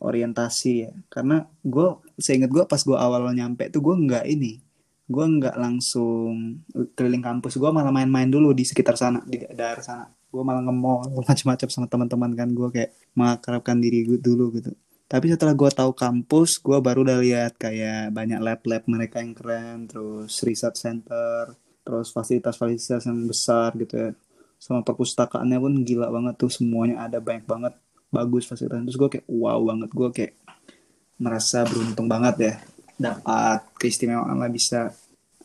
[0.00, 0.92] orientasi ya.
[1.12, 4.64] Karena gue seingat gue pas gue awal nyampe tuh gue nggak ini
[5.06, 6.62] gue nggak langsung
[6.98, 7.58] keliling kampus.
[7.60, 11.86] Gue malah main-main dulu di sekitar sana di daerah sana gue malah nge-mall macam-macam sama
[11.88, 12.48] teman-teman kan.
[12.52, 14.72] Gue kayak mengakrabkan diri gue dulu gitu.
[15.06, 19.86] Tapi setelah gue tahu kampus gue baru udah lihat kayak banyak lab-lab mereka yang keren
[19.86, 21.54] terus research center
[21.86, 24.10] terus fasilitas-fasilitas yang besar gitu ya.
[24.58, 27.74] Sama perpustakaannya pun gila banget tuh semuanya ada banyak banget
[28.10, 30.32] bagus fasilitas terus gue kayak wow banget gue kayak
[31.22, 32.54] merasa beruntung banget ya
[32.96, 34.90] dapat keistimewaan lah bisa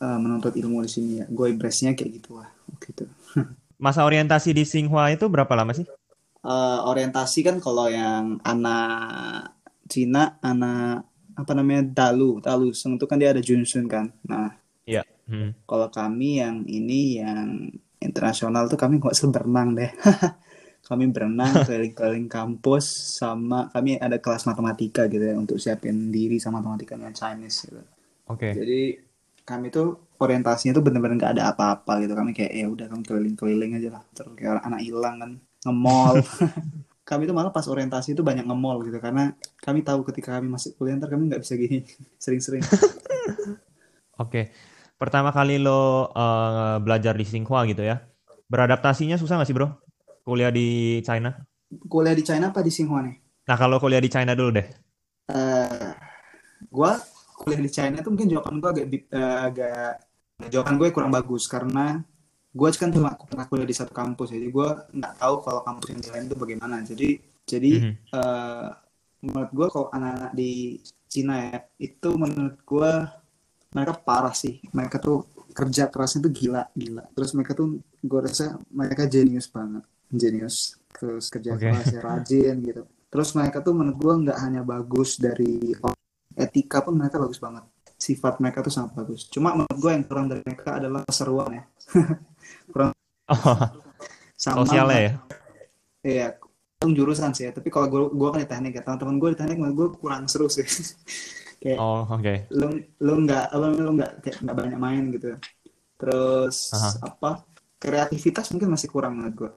[0.02, 1.26] uh, menuntut ilmu di sini ya.
[1.30, 2.50] Gue impresinya kayak gitu lah
[2.82, 3.06] gitu
[3.82, 5.82] Masa orientasi di Tsinghua itu berapa lama sih?
[6.42, 9.54] Eh, orientasi kan kalau yang anak
[9.86, 11.06] Cina anak
[11.38, 14.50] apa namanya Dalu Dalu Seng itu kan dia ada Junsun kan nah
[14.82, 15.06] Iya.
[15.30, 15.54] Hmm.
[15.70, 17.70] kalau kami yang ini yang
[18.02, 19.86] internasional tuh kami nggak berenang deh
[20.90, 22.90] kami berenang keliling-keliling kampus
[23.22, 27.82] sama kami ada kelas matematika gitu ya untuk siapin diri sama matematika dengan Chinese gitu.
[28.26, 28.50] Oke.
[28.50, 28.98] Jadi
[29.42, 32.14] kami tuh orientasinya tuh bener-bener nggak ada apa-apa gitu.
[32.14, 34.02] Kami kayak ya udah kami keliling-keliling aja lah.
[34.14, 35.30] Terus kayak orang anak hilang kan
[35.66, 36.16] nge-mall.
[37.02, 40.78] kami tuh malah pas orientasi itu banyak nge-mall gitu karena kami tahu ketika kami masuk
[40.78, 41.82] kuliah ntar kami nggak bisa gini
[42.24, 42.62] sering-sering.
[44.18, 44.54] Oke.
[44.96, 48.06] Pertama kali lo eh, belajar di Tsinghua gitu ya.
[48.46, 49.68] Beradaptasinya susah nggak sih bro?
[50.22, 51.34] Kuliah di China?
[51.88, 53.16] kuliah di China apa di Tsinghua nih?
[53.48, 54.66] Nah kalau kuliah di China dulu deh.
[55.32, 55.90] eh
[56.68, 56.98] gua
[57.42, 59.90] kuliah di China tuh mungkin jawaban gue agak eh, agak
[60.48, 62.00] jawaban gue kurang bagus karena
[62.52, 66.00] gue kan cuma pernah kuliah di satu kampus jadi gue nggak tahu kalau kampus yang
[66.04, 66.76] lain itu bagaimana.
[66.84, 67.08] Jadi
[67.42, 67.92] jadi Mhm.
[68.14, 68.68] eh,
[69.22, 72.92] menurut gue kalau anak-anak di Cina ya itu menurut gue
[73.72, 74.60] mereka parah sih.
[74.70, 77.04] Mereka tuh kerja kerasnya tuh gila gila.
[77.12, 79.84] Terus mereka tuh gue rasa mereka jenius banget.
[80.12, 80.76] Jenius.
[80.92, 81.68] Terus kerja Oke.
[81.68, 82.82] kerasnya rajin gitu.
[83.08, 85.72] Terus mereka tuh menurut gue nggak hanya bagus dari
[86.36, 87.64] etika pun mereka bagus banget
[87.96, 91.64] sifat mereka tuh sangat bagus cuma menurut gue yang kurang dari mereka adalah keseruan ya
[93.32, 93.56] Oh,
[94.36, 95.12] sama sosialnya ya.
[96.02, 96.26] Iya,
[96.82, 97.52] untung jurusan sih ya.
[97.54, 100.26] Tapi kalau gue gue kan di teknik ya, teman-teman gue di teknik menurut gue kurang
[100.26, 100.66] seru sih.
[101.62, 102.34] kayak Oh, oke.
[102.58, 105.38] lu lu nggak apa lu nggak kayak nggak banyak main gitu.
[105.94, 106.90] Terus Aha.
[107.06, 107.30] apa?
[107.78, 109.50] Kreativitas mungkin masih kurang menurut gue.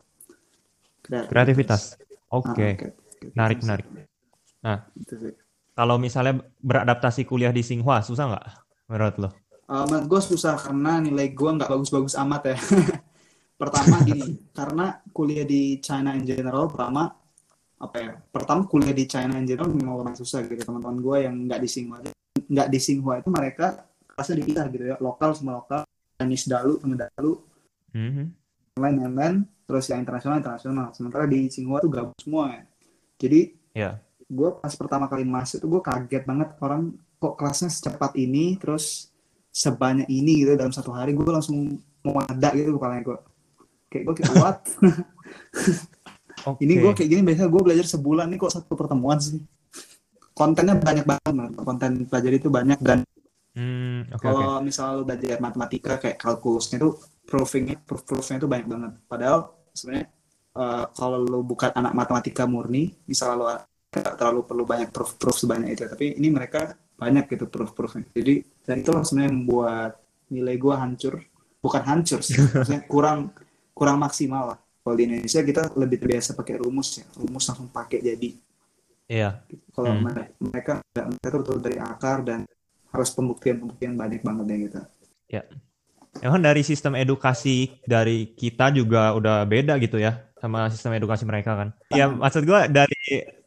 [1.30, 1.98] Kreativitas.
[1.98, 2.68] Ah, Oke.
[2.78, 2.88] oke.
[3.34, 3.88] Menarik, menarik.
[4.94, 5.34] Itu sih.
[5.76, 8.46] Kalau misalnya beradaptasi kuliah di Tsinghua, susah nggak
[8.88, 9.30] menurut lo?
[9.68, 12.58] Uh, menurut gue susah karena nilai gue nggak bagus-bagus amat ya.
[13.62, 17.12] Pertama gini, karena kuliah di China in general, pertama
[17.80, 18.12] apa ya?
[18.20, 20.60] Pertama kuliah di China in general memang lumayan susah gitu.
[20.64, 21.98] Teman-teman gue yang nggak di Tsinghua,
[22.52, 25.84] nggak di Tsinghua itu mereka kelasnya dipisah gitu ya, lokal sama lokal,
[26.16, 27.34] Chinese dalu sama dalu,
[27.96, 28.24] Mhm.
[28.76, 29.36] yang lain lain,
[29.68, 30.88] terus yang internasional internasional.
[30.96, 32.64] Sementara di Tsinghua tuh gabung semua ya.
[33.20, 33.42] Jadi
[33.76, 34.00] Ya.
[34.26, 39.14] Gue pas pertama kali masuk tuh gue kaget banget orang kok kelasnya secepat ini terus
[39.54, 41.14] sebanyak ini gitu dalam satu hari.
[41.16, 43.18] Gue langsung mau ada gitu kepalanya gue
[43.90, 44.60] kayak gue kayak what?
[46.50, 46.62] Oke.
[46.68, 49.42] ini gue kayak gini biasanya gue belajar sebulan nih kok satu pertemuan sih.
[50.36, 53.02] Kontennya banyak banget konten pelajari itu banyak dan
[53.56, 54.20] Hmm, oke.
[54.20, 56.92] kalau misalnya lu belajar matematika kayak kalkulusnya itu
[57.24, 58.92] proofingnya proof proofnya itu banyak banget.
[59.08, 60.12] Padahal sebenarnya
[60.60, 63.48] eh, kalau lu bukan anak matematika murni misalnya lu
[64.02, 68.08] nggak terlalu perlu banyak proof proof sebanyak itu tapi ini mereka banyak gitu proof proofnya
[68.16, 69.92] jadi dan itu sebenarnya membuat
[70.32, 71.22] nilai gua hancur
[71.60, 73.32] bukan hancur sih maksudnya kurang
[73.76, 78.00] kurang maksimal lah kalau di Indonesia kita lebih terbiasa pakai rumus ya rumus langsung pakai
[78.02, 78.32] jadi
[79.06, 79.46] Iya.
[79.70, 80.02] kalau Hmm.
[80.02, 82.40] mere- mereka mereka tuh betul dari akar dan
[82.90, 84.80] harus pembuktian-pembuktian banyak banget ya gitu.
[86.24, 91.54] Emang dari sistem edukasi dari kita juga udah beda gitu ya sama sistem edukasi mereka
[91.60, 91.70] kan.
[91.92, 92.95] Ya maksud gua dari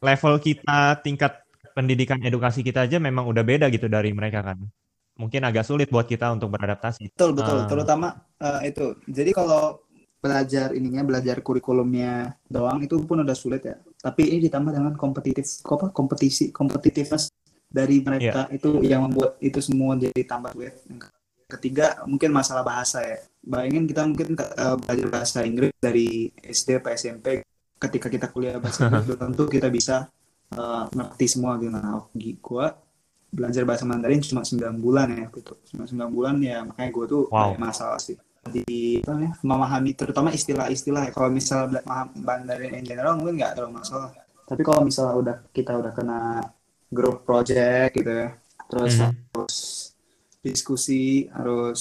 [0.02, 1.42] level kita tingkat
[1.74, 4.58] pendidikan edukasi kita aja memang udah beda gitu dari mereka kan.
[5.18, 7.10] Mungkin agak sulit buat kita untuk beradaptasi.
[7.14, 7.66] Betul betul, Ah.
[7.66, 8.94] terutama eh, itu.
[9.06, 9.82] Jadi kalau
[10.18, 13.78] belajar ininya belajar kurikulumnya doang itu pun udah sulit ya.
[13.98, 17.30] Tapi ini ditambah dengan kompetitif apa kompetisi kompetitiveness
[17.70, 20.74] dari mereka itu yang membuat itu semua jadi tambah sulit.
[21.48, 23.18] Ketiga mungkin masalah bahasa ya.
[23.42, 27.42] Bayangin kita mungkin eh, belajar bahasa Inggris dari SD atau SMP
[27.78, 30.10] ketika kita kuliah bahasa Inggris belum tentu kita bisa
[30.50, 31.70] eh, ngerti semua gitu.
[31.70, 32.04] Nah,
[32.42, 32.66] gua
[33.28, 35.52] belajar bahasa Mandarin cuma 9 bulan ya gitu.
[35.68, 37.60] Cuma 9 bulan ya makanya gue tuh Wow.
[37.60, 38.16] masalah sih.
[38.48, 41.12] Di apa namanya, memahami terutama istilah-istilah ya.
[41.12, 41.28] Kalau
[41.68, 44.16] bela- paham Mandarin in general mungkin nggak terlalu masalah.
[44.48, 46.20] Tapi kalau misalnya udah kita udah kena
[46.88, 48.32] group project gitu ya.
[48.72, 49.12] Terus Mhm.
[49.36, 49.56] harus
[50.40, 51.80] diskusi, harus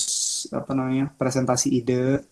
[0.51, 1.13] apa namanya?
[1.15, 2.27] presentasi ide.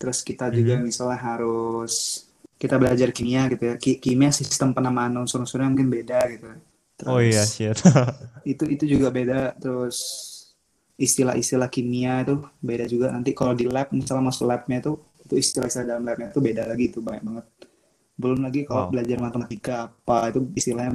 [0.00, 0.88] Terus kita juga Mhm.
[0.88, 2.24] misalnya harus
[2.62, 3.74] kita belajar kimia gitu ya.
[3.78, 6.46] Ki- kimia sistem penamaan unsur-unsurnya mungkin beda gitu.
[6.98, 7.78] Terus, Oh iya, shit.
[8.52, 9.96] itu itu juga beda terus
[10.98, 14.92] istilah-istilah kimia itu beda juga nanti kalau di lab misalnya masuk labnya itu
[15.26, 17.44] itu istilah-istilah dalam labnya itu beda lagi itu banyak banget
[18.18, 18.92] belum lagi kalau Wow.
[18.94, 20.92] belajar matematika apa itu istilahnya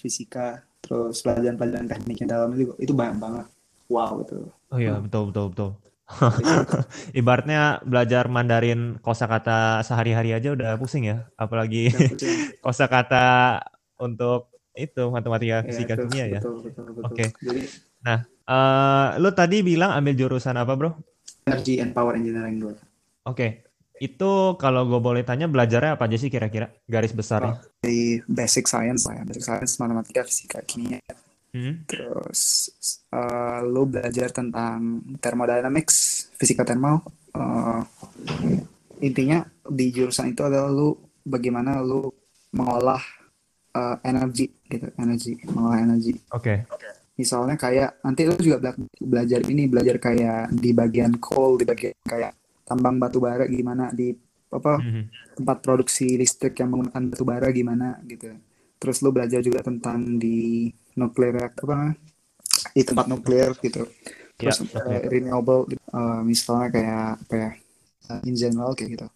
[0.00, 3.46] fisika terus pelajaran-pelajaran tekniknya dalam itu itu banyak banget
[3.92, 4.38] wow itu
[4.72, 5.70] Oh iya, betul betul betul.
[7.20, 11.88] Ibaratnya belajar Mandarin kosakata sehari-hari aja udah pusing ya, apalagi
[12.64, 13.62] kosakata
[13.96, 16.40] untuk itu matematika, Ya, fisika, itu, kimia ya.
[16.40, 17.06] betul, betul, betul.
[17.06, 17.24] Oke.
[17.40, 17.62] jadi
[18.52, 20.90] Eh, lu tadi bilang ambil jurusan apa, bro?
[21.46, 22.58] energy and power engineering
[23.22, 23.62] Oke,
[24.02, 27.62] itu kalau gue boleh tanya belajarnya apa aja sih kira-kira garis besarnya?
[27.82, 30.98] dari basic science lah ya basic science matematika fisika kimia
[31.52, 31.84] Hmm?
[31.84, 32.72] Terus
[33.12, 37.04] eh, lu belajar tentang thermodynamics, fisika termal.
[37.36, 37.80] Eh,
[39.04, 42.08] intinya di jurusan itu adalah lu bagaimana lu
[42.56, 43.00] mengolah
[43.72, 46.16] eh, energi gitu, energi, mengolah energi.
[46.32, 46.64] Oke,
[47.12, 51.92] Misalnya kayak nanti lu juga bela- belajar ini, belajar kayak di bagian coal, di bagian
[52.00, 52.32] kayak
[52.64, 54.16] tambang batu bara gimana di
[54.48, 55.02] apa Mhm.
[55.36, 58.32] tempat produksi listrik yang menggunakan batu bara gimana gitu.
[58.80, 61.94] Terus lu belajar juga tentang di nuklir apa namanya?
[62.72, 63.82] di tempat nuklir gitu.
[64.40, 65.08] Terus Ya, eh, oke.
[65.12, 67.50] renewable eh, misalnya kayak apa ya?
[68.10, 69.06] eh, in general kayak gitu.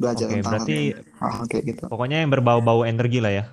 [0.00, 0.76] Belajar Oke, tentang berarti
[1.20, 1.84] hal kayak gitu.
[1.86, 3.44] pokoknya yang berbau-bau energi lah ya.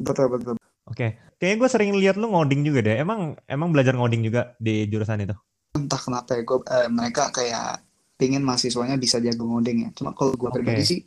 [0.00, 0.54] Betul betul.
[0.88, 2.96] Oke, kayaknya gue sering lihat lu ngoding juga deh.
[2.98, 5.36] Emang emang belajar ngoding juga di jurusan itu?
[5.72, 7.80] Entah kenapa ya, gua, eh, mereka kayak
[8.18, 9.90] pingin mahasiswanya bisa jago ngoding ya.
[9.96, 10.58] Cuma kalau gue Oke.
[10.58, 11.00] pribadi sih,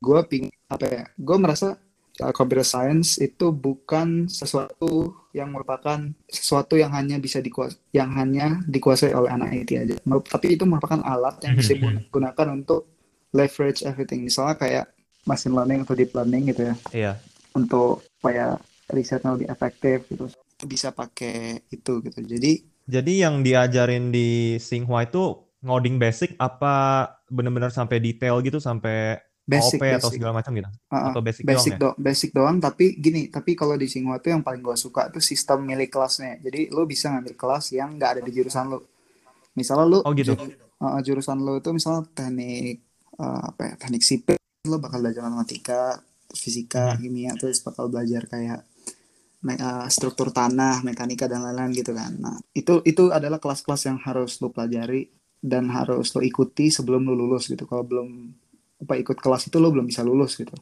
[0.00, 1.02] gue ping apa ya?
[1.14, 1.87] Gue merasa uh,
[2.34, 9.14] computer science itu bukan sesuatu yang merupakan sesuatu yang hanya bisa dikuasai yang hanya dikuasai
[9.14, 9.94] oleh anak IT aja.
[10.02, 12.90] Tapi itu merupakan alat yang bisa digunakan untuk
[13.30, 14.26] leverage everything.
[14.26, 14.84] Misalnya kayak
[15.28, 16.74] machine learning atau deep learning gitu ya.
[16.90, 17.12] Iya.
[17.54, 18.58] Untuk supaya
[18.90, 20.26] risetnya lebih efektif gitu.
[20.66, 22.18] Bisa pakai itu gitu.
[22.18, 29.20] Jadi jadi yang diajarin di Tsinghua itu ngoding basic apa benar-benar sampai detail gitu sampai
[29.48, 29.98] basic, OP basic.
[29.98, 30.70] atau segala macam gitu?
[30.92, 32.04] Uh, atau basic, basic doang, ya?
[32.04, 32.56] basic doang.
[32.60, 36.36] Tapi gini, tapi kalau di Singwa tuh yang paling gue suka tuh sistem milik kelasnya.
[36.44, 38.78] Jadi lo bisa ngambil kelas yang nggak ada di jurusan lo.
[39.56, 40.36] Misalnya lo oh, gitu.
[40.36, 40.52] Jur,
[40.84, 42.84] uh, jurusan lo itu misalnya teknik
[43.16, 44.36] uh, apa ya, teknik sipil,
[44.68, 45.96] lo bakal belajar matematika,
[46.36, 47.00] fisika, hmm.
[47.00, 48.68] kimia, terus bakal belajar kayak
[49.48, 52.12] uh, struktur tanah, mekanika dan lain-lain gitu kan.
[52.20, 55.08] Nah, itu itu adalah kelas-kelas yang harus lo pelajari
[55.38, 57.64] dan harus lo ikuti sebelum lo lulus gitu.
[57.64, 58.34] Kalau belum
[58.78, 60.54] apa ikut kelas itu lo belum bisa lulus gitu.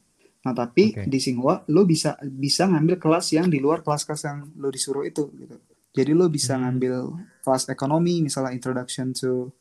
[0.46, 1.10] Nah tapi okay.
[1.10, 5.28] di Singhua lo bisa bisa ngambil kelas yang di luar kelas-kelas yang lo disuruh itu
[5.36, 5.56] gitu.
[5.96, 6.62] Jadi lo bisa hmm.
[6.64, 6.94] ngambil
[7.44, 9.52] kelas ekonomi misalnya introduction to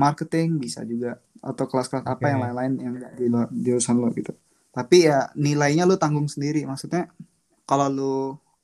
[0.00, 2.14] marketing bisa juga atau kelas-kelas okay.
[2.16, 4.32] apa yang lain-lain yang di luar jurusan lo gitu.
[4.70, 6.64] Tapi ya nilainya lo tanggung sendiri.
[6.64, 7.10] Maksudnya
[7.68, 8.16] kalau lo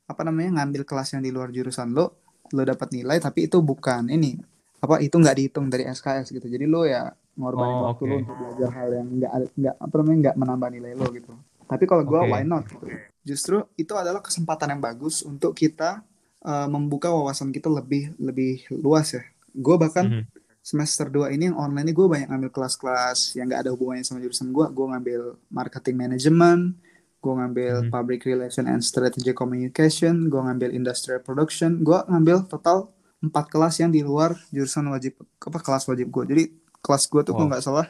[0.07, 2.23] apa namanya ngambil kelas yang di luar jurusan lo,
[2.55, 4.39] lo dapat nilai tapi itu bukan ini
[4.77, 6.47] apa itu nggak dihitung dari SKS gitu.
[6.49, 8.11] Jadi lo ya ngorbanin oh, waktu okay.
[8.11, 11.31] lo untuk belajar hal yang nggak nggak apa namanya nggak menambah nilai lo gitu
[11.67, 12.31] tapi kalau gue okay.
[12.33, 12.85] why not gitu
[13.27, 16.01] justru itu adalah kesempatan yang bagus untuk kita
[16.41, 19.23] uh, membuka wawasan kita lebih lebih luas ya
[19.53, 20.25] gue bahkan mm -hmm.
[20.65, 24.23] semester 2 ini yang online ini gue banyak ngambil kelas-kelas yang nggak ada hubungannya sama
[24.23, 25.21] jurusan gue gue ngambil
[25.53, 26.73] marketing management
[27.17, 27.93] gue ngambil mm -hmm.
[27.93, 33.89] public relation and strategic communication gue ngambil industrial production gue ngambil total empat kelas yang
[33.89, 36.43] di luar jurusan wajib apa kelas wajib gue jadi
[36.81, 37.37] kelas gue tuh wow.
[37.39, 37.87] kalau nggak salah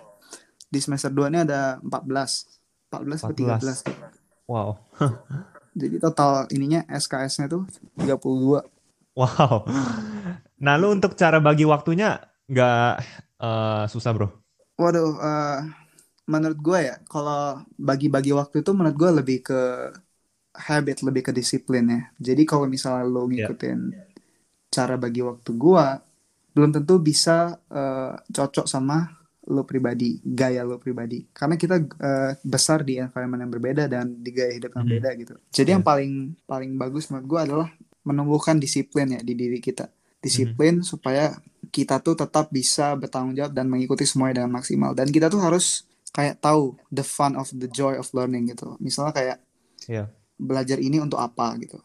[0.68, 4.70] di semester 2 ini ada 14 14 atau 13 wow.
[5.78, 7.70] Jadi total ininya SKS-nya tuh
[8.02, 8.66] 32
[9.16, 9.56] wow.
[10.58, 12.18] Nah lu untuk cara bagi waktunya
[12.50, 12.92] nggak
[13.44, 14.28] uh, susah bro?
[14.78, 15.60] Waduh uh,
[16.28, 19.62] menurut gue ya kalau bagi-bagi waktu itu menurut gue lebih ke
[20.58, 22.02] habit lebih ke disiplin ya.
[22.18, 23.46] Jadi kalau misalnya lo ya.
[23.46, 24.10] ngikutin yeah.
[24.74, 25.86] cara bagi waktu gue
[26.58, 29.14] belum tentu bisa uh, cocok sama
[29.48, 31.22] lo pribadi, gaya lo pribadi.
[31.30, 34.96] Karena kita uh, besar di environment yang berbeda dan di gaya hidup yang hmm.
[34.98, 35.34] beda gitu.
[35.54, 35.76] Jadi yeah.
[35.78, 37.70] yang paling paling bagus menurut gue adalah
[38.02, 39.86] menumbuhkan disiplin ya di diri kita.
[40.18, 40.88] Disiplin hmm.
[40.90, 41.38] supaya
[41.70, 44.98] kita tuh tetap bisa bertanggung jawab dan mengikuti semuanya dengan maksimal.
[44.98, 48.74] Dan kita tuh harus kayak tahu the fun of the joy of learning gitu.
[48.82, 49.38] Misalnya kayak
[49.86, 50.10] yeah.
[50.42, 51.78] belajar ini untuk apa gitu.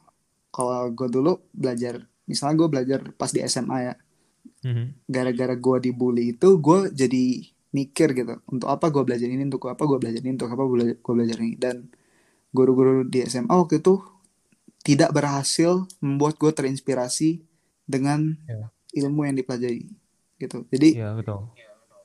[0.49, 3.95] Kalau gue dulu belajar, misalnya gue belajar pas di SMA ya
[4.62, 4.87] Mm-hmm.
[5.11, 7.25] gara-gara gue dibully itu gue jadi
[7.75, 10.77] mikir gitu untuk apa gue belajar ini untuk apa gue belajar ini untuk apa gue
[11.03, 11.90] belajar, ini dan
[12.55, 13.98] guru-guru di SMA waktu itu
[14.87, 17.42] tidak berhasil membuat gue terinspirasi
[17.88, 18.68] dengan yeah.
[19.03, 19.88] ilmu yang dipelajari
[20.38, 21.48] gitu jadi yeah, betul.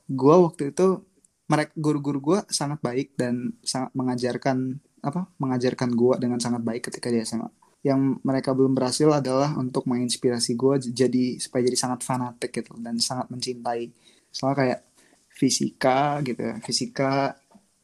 [0.09, 1.03] gue waktu itu
[1.45, 7.13] mereka guru-guru gue sangat baik dan sangat mengajarkan apa mengajarkan gue dengan sangat baik ketika
[7.13, 7.53] di SMA
[7.88, 13.00] yang mereka belum berhasil adalah untuk menginspirasi gue jadi supaya jadi sangat fanatik gitu dan
[13.00, 13.88] sangat mencintai.
[14.28, 14.84] Soal kayak
[15.32, 17.38] fisika gitu ya fisika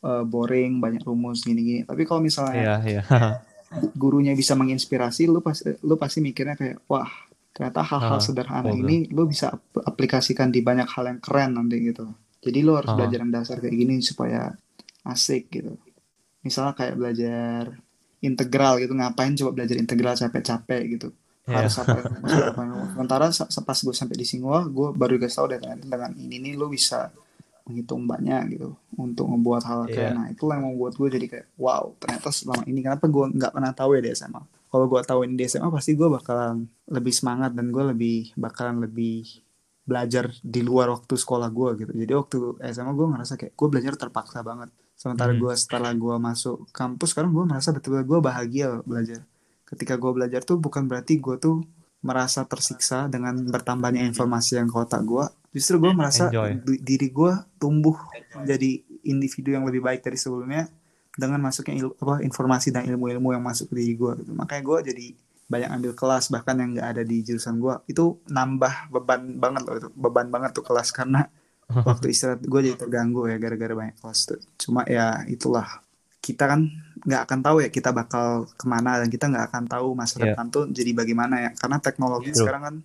[0.04, 1.88] uh, boring banyak rumus gini-gini.
[1.88, 3.40] Tapi kalau misalnya yeah, yeah.
[3.96, 7.10] gurunya bisa menginspirasi lu pasti lu pasti mikirnya kayak wah
[7.54, 9.54] ternyata hal-hal uh, sederhana ini lu bisa
[9.86, 12.10] aplikasikan di banyak hal yang keren nanti gitu.
[12.44, 12.98] Jadi lu harus uh.
[12.98, 14.52] belajar yang dasar kayak gini supaya
[15.08, 15.80] asik gitu.
[16.44, 17.62] Misalnya kayak belajar
[18.24, 21.10] integral gitu ngapain coba belajar integral capek-capek gitu.
[21.44, 21.68] Yeah.
[21.68, 22.00] harus apa
[22.96, 26.72] sementara pas gue sampai di Singapura gue baru guys tau deh dengan ini nih lo
[26.72, 27.12] bisa
[27.68, 30.16] menghitung banyak gitu untuk membuat hal kayak yeah.
[30.16, 33.76] nah itu yang membuat gue jadi kayak wow ternyata selama ini kenapa gue nggak pernah
[33.76, 34.40] tahu ya di SMA
[34.72, 38.82] kalau gue tahu ini di SMA pasti gue bakalan lebih semangat dan gue lebih bakalan
[38.82, 39.28] lebih
[39.84, 41.92] belajar di luar waktu sekolah gue gitu.
[41.94, 42.38] Jadi waktu
[42.72, 44.72] SMA gue ngerasa kayak gue belajar terpaksa banget
[45.04, 45.44] sementara hmm.
[45.44, 49.20] gue setelah gue masuk kampus sekarang gue merasa betul-betul gue bahagia belajar
[49.68, 51.60] ketika gue belajar tuh bukan berarti gue tuh
[52.08, 56.56] merasa tersiksa dengan bertambahnya informasi yang ke otak gue justru gue merasa Enjoy.
[56.80, 58.00] diri gue tumbuh
[58.40, 60.72] menjadi individu yang lebih baik dari sebelumnya
[61.20, 64.32] dengan masuknya il apa informasi dan ilmu-ilmu yang masuk ke diri gue gitu.
[64.32, 65.06] makanya gue jadi
[65.52, 69.76] banyak ambil kelas bahkan yang nggak ada di jurusan gue itu nambah beban banget loh
[69.84, 71.28] itu beban banget tuh kelas karena
[71.90, 75.84] waktu istirahat gue jadi terganggu ya gara-gara banyak kelas tuh cuma ya itulah
[76.24, 76.72] kita kan
[77.04, 80.32] nggak akan tahu ya kita bakal ke mana dan kita nggak akan tahu masa yeah.
[80.32, 82.40] depan tuh jadi bagaimana ya karena teknologi yeah.
[82.40, 82.76] sekarang kan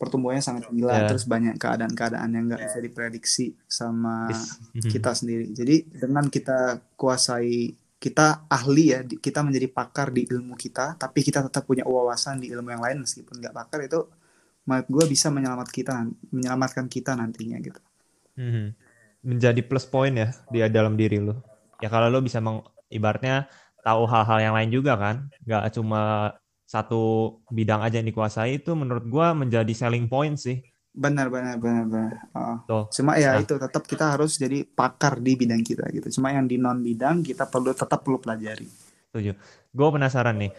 [0.00, 1.08] pertumbuhannya sangat gila yeah.
[1.12, 4.90] terus banyak keadaan-keadaan yang nggak bisa diprediksi sama mm-hmm.
[4.96, 10.96] kita sendiri jadi dengan kita kuasai kita ahli ya kita menjadi pakar di ilmu kita
[10.96, 14.08] tapi kita tetap punya wawasan di ilmu yang lain meskipun nggak pakar itu
[14.64, 17.80] menurut gue bisa menyelamat kita menyelamatkan kita nantinya gitu
[18.36, 18.66] Mhm.
[19.24, 21.40] Menjadi plus point ya dia dalam diri lo.
[21.80, 23.48] Ya kalau lo bisa meng, ibaratnya
[23.80, 26.32] tahu hal-hal yang lain juga kan, nggak cuma
[26.64, 30.60] satu bidang aja yang dikuasai itu menurut gua menjadi selling point sih.
[30.94, 32.56] benar benar benar benar Oh.
[32.70, 32.84] Tuh.
[32.94, 33.42] cuma ya Nah.
[33.42, 37.26] itu tetap kita harus jadi pakar di bidang kita gitu cuma yang di non bidang
[37.26, 38.62] kita perlu tetap perlu pelajari
[39.10, 39.34] Setuju.
[39.74, 40.54] Gue penasaran nih.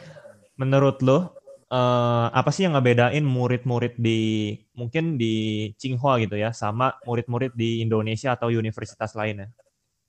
[0.55, 5.33] Menurut lo eh, apa sih yang ngebedain murid-murid di mungkin di
[5.75, 9.49] Tsinghua gitu ya sama murid-murid di Indonesia atau universitas lainnya?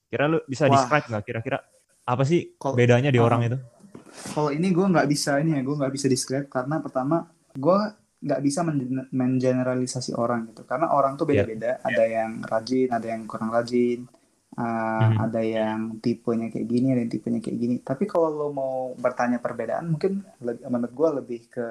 [0.06, 0.76] Kira lu bisa Wah.
[0.76, 1.58] describe nggak kira-kira
[2.04, 3.26] apa sih Kalau- bedanya di Oh.
[3.26, 3.58] orang itu?
[4.32, 7.78] kalau ini gue nggak bisa ini ya gue nggak bisa describe karena pertama gue
[8.24, 13.28] nggak bisa men- mengeneralisasi orang gitu karena orang tuh beda-beda ada yang rajin ada yang
[13.28, 14.08] kurang rajin
[14.56, 14.62] uh,
[15.06, 15.16] Mhm.
[15.20, 19.36] ada yang tipenya kayak gini ada yang tipenya kayak gini tapi kalau lo mau bertanya
[19.36, 21.66] perbedaan mungkin menurut gue lebih ke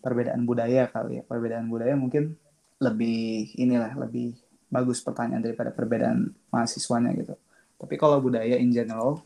[0.00, 2.34] perbedaan budaya kali ya perbedaan budaya mungkin
[2.78, 4.32] lebih inilah lebih
[4.66, 7.34] bagus pertanyaan daripada perbedaan mahasiswanya gitu
[7.76, 9.20] tapi kalau budaya in general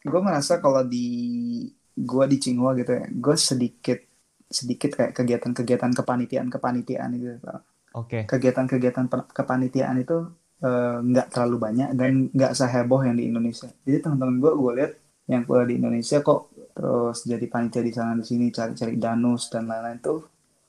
[0.00, 1.06] gue merasa kalau di
[1.92, 4.00] gue di Tsinghua gitu ya gue sedikit
[4.46, 7.36] sedikit kayak kegiatan-kegiatan kepanitiaan kepanitiaan gitu
[7.92, 8.22] Oke.
[8.24, 10.26] kegiatan-kegiatan pe- kepanitiaan itu
[10.60, 13.68] eh, nggak terlalu banyak dan nggak seheboh yang di Indonesia.
[13.82, 14.92] Jadi teman-teman gue gue lihat
[15.26, 16.40] yang kuliah di Indonesia kok
[16.70, 20.20] terus jadi panitia di sana di sini cari-cari danus dan lain-lain tuh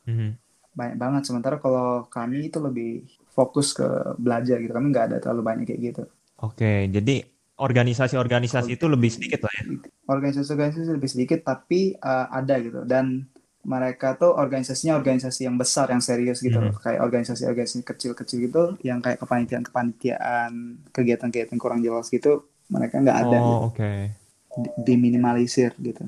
[0.02, 0.30] Mhm.
[0.72, 1.22] banyak banget.
[1.26, 3.86] Sementara kalau kami itu lebih fokus ke
[4.18, 4.72] belajar gitu.
[4.72, 6.04] Kami nggak ada terlalu banyak kayak gitu.
[6.40, 7.22] Oke, jadi
[7.56, 9.64] organisasi-organisasi itu lebih sedikit lah ya.
[10.10, 12.82] organisasi-organisasi lebih sedikit tapi uh, ada gitu.
[12.84, 13.30] Dan
[13.62, 16.74] mereka tuh organisasinya organisasi yang besar yang serius gitu loh.
[16.74, 20.52] kayak organisasi-organisasi kecil-kecil gitu yang kayak kepanitiaan-kepanitiaan
[20.90, 23.54] kegiatan-kegiatan kurang jelas gitu mereka nggak ada gitu.
[23.54, 23.92] Oh, oke.
[24.52, 26.04] Di- diminimalisir gitu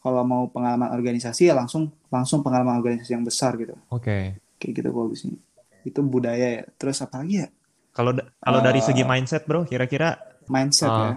[0.00, 4.36] kalau mau pengalaman organisasi ya langsung langsung pengalaman organisasi yang besar gitu Oke.
[4.56, 5.36] kayak gitu bagusnya
[5.84, 7.48] itu budaya ya terus apa lagi ya
[7.90, 10.14] Kalau kalau dari Eh, segi mindset, Bro, kira-kira
[10.46, 10.98] mindset Ah.
[11.00, 11.10] ya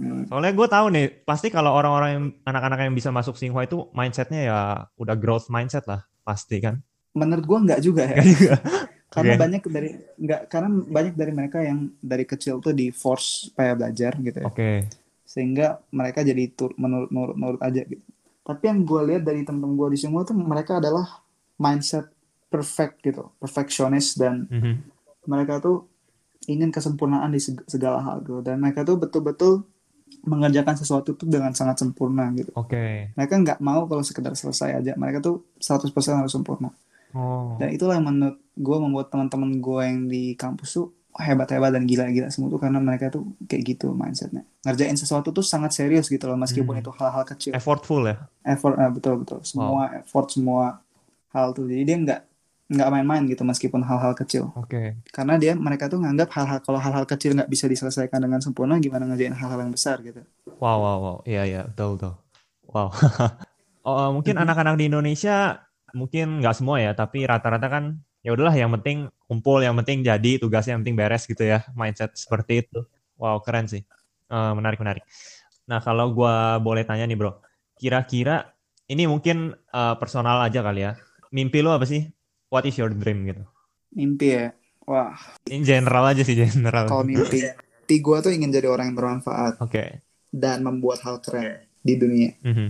[0.00, 3.84] Hmm, soalnya gue tahu nih, pasti kalau orang-orang yang anak-anak yang bisa masuk Tsinghua itu
[3.92, 4.58] mindsetnya ya
[4.96, 6.80] udah growth mindset lah, pasti kan.
[7.12, 8.54] menurut gua nggak juga ya juga.
[9.12, 9.40] karena Oke.
[9.42, 14.14] banyak dari nggak karena banyak dari mereka yang dari kecil tuh di force supaya belajar
[14.16, 14.86] gitu ya Oke.
[15.26, 17.98] sehingga mereka jadi tur menurut nurut nurut aja gitu
[18.40, 21.18] tapi yang gue lihat dari temen-temen gue di semua tuh mereka adalah
[21.56, 22.06] mindset
[22.46, 24.78] perfect gitu perfectionist dan Mhm.
[25.26, 25.90] mereka tuh
[26.46, 29.66] ingin kesempurnaan di seg- segala hal gitu dan mereka tuh betul-betul
[30.20, 33.10] mengerjakan sesuatu tuh dengan sangat sempurna gitu Oke.
[33.12, 36.70] mereka nggak mau kalau sekedar selesai aja mereka tuh 100% harus sempurna
[37.10, 37.58] Oh.
[37.58, 42.30] dan itulah yang menurut gue membuat teman-teman gue yang di kampus tuh hebat-hebat dan gila-gila
[42.30, 46.38] semua tuh karena mereka tuh kayak gitu mindsetnya ngerjain sesuatu tuh sangat serius gitu loh
[46.38, 46.82] meskipun Hmm.
[46.82, 48.30] itu hal-hal kecil Effortful ya.
[48.44, 50.78] effort eh, betul betul semua effort semua
[51.28, 52.20] hal tuh jadi dia nggak
[52.70, 54.94] nggak main-main gitu meskipun hal-hal kecil Oke.
[55.10, 59.10] karena dia mereka tuh nganggap hal-hal kalau hal-hal kecil nggak bisa diselesaikan dengan sempurna gimana
[59.10, 60.22] ngerjain hal-hal yang besar gitu
[60.60, 61.16] Wow, wow, wow.
[61.24, 62.14] Iya, iya, betul, betul.
[62.68, 62.88] Wow.
[63.88, 64.42] oh, eh, mungkin Mhm.
[64.44, 65.36] anak-anak di Indonesia
[65.96, 67.84] mungkin nggak semua ya, tapi rata-rata kan
[68.20, 71.64] ya udahlah yang penting kumpul, yang penting jadi, tugasnya yang penting beres gitu ya.
[71.72, 72.84] Mindset seperti itu.
[73.16, 73.80] Wow, keren sih.
[74.28, 75.02] Eh, menarik, menarik.
[75.64, 77.40] Nah, kalau gua boleh tanya nih, Bro.
[77.80, 78.52] Kira-kira
[78.92, 80.92] ini mungkin eh, personal aja kali ya.
[81.32, 82.04] Mimpi lo apa sih?
[82.50, 83.42] What is your dream gitu?
[83.90, 86.86] mimpi ya wah In general aja sih, general.
[86.86, 90.02] kalau mimpi mimpi gue tuh ingin jadi orang yang bermanfaat Oke.
[90.28, 92.68] dan membuat hal keren di dunia Mhm.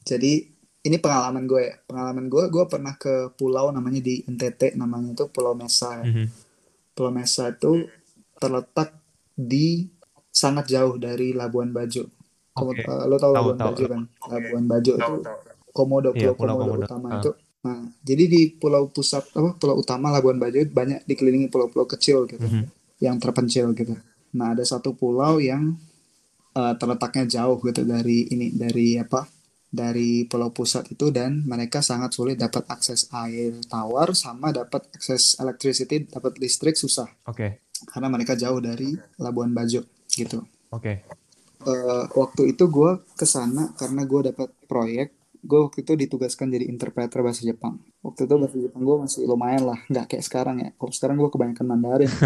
[0.00, 0.32] Jadi
[0.80, 1.74] ini pengalaman gue ya.
[1.82, 6.00] Pengalaman gue, gue pernah ke pulau namanya di NTT, namanya itu Pulau Mesa.
[6.00, 6.04] ya.
[6.04, 6.24] Mhm.
[6.90, 7.84] Pulau Mesa itu
[8.34, 8.96] terletak
[9.30, 9.84] di
[10.26, 12.08] sangat jauh dari Labuan Bajo.
[12.50, 12.80] Kamu, Oke.
[12.80, 13.68] eh, lo tau Tahu, Labuan tahu.
[13.68, 14.02] Bajo kan?
[14.26, 15.14] Labuan Bajo itu
[15.70, 16.84] Komodo, Iya, Pulau Pulau Komodo, Komodo.
[16.86, 17.18] utama Ah.
[17.18, 17.30] itu.
[17.60, 22.40] Nah, jadi di pulau pusat apa pulau utama Labuan Bajo banyak dikelilingi pulau-pulau kecil gitu
[22.40, 22.64] Mhm.
[23.04, 24.00] yang terpencil gitu.
[24.32, 25.76] Nah, ada satu pulau yang
[26.50, 29.22] eh, terletaknya jauh gitu dari ini dari apa?
[29.70, 35.38] Dari pulau pusat itu dan mereka sangat sulit dapat akses air tawar sama dapat akses
[35.38, 37.62] electricity, dapat listrik susah Oke.
[37.86, 40.42] karena mereka jauh dari Labuan Bajo gitu.
[40.74, 41.06] Oke.
[41.60, 45.14] Eh, waktu itu gue ke sana karena gue dapat proyek.
[45.40, 47.80] Gue waktu itu ditugaskan jadi interpreter bahasa Jepang.
[48.04, 50.70] Waktu itu bahasa Jepang gue masih lumayan lah, nggak kayak sekarang ya.
[50.76, 52.12] Kalau sekarang gue kebanyakan Mandarin.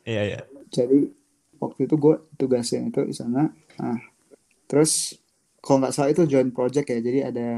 [0.00, 0.40] Iya, iya.
[0.72, 1.12] jadi
[1.60, 4.00] waktu itu gue tugasin itu di sana nah
[4.64, 5.14] terus
[5.60, 7.48] kalau nggak salah itu joint project ya jadi ada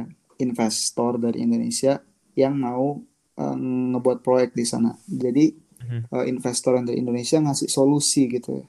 [0.43, 2.03] investor dari Indonesia
[2.35, 2.99] yang mau
[3.39, 3.57] eh,
[3.95, 5.55] ngebuat proyek di sana jadi
[5.87, 8.67] eh, investor yang dari Indonesia ngasih solusi gitu ya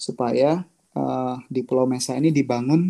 [0.00, 0.64] supaya
[0.96, 2.88] uh, di Pulau Mesa ini dibangun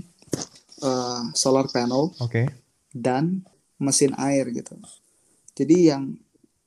[0.81, 2.49] uh, solar panel Oke.
[2.93, 3.45] dan
[3.81, 4.77] mesin air gitu.
[5.57, 6.17] Jadi yang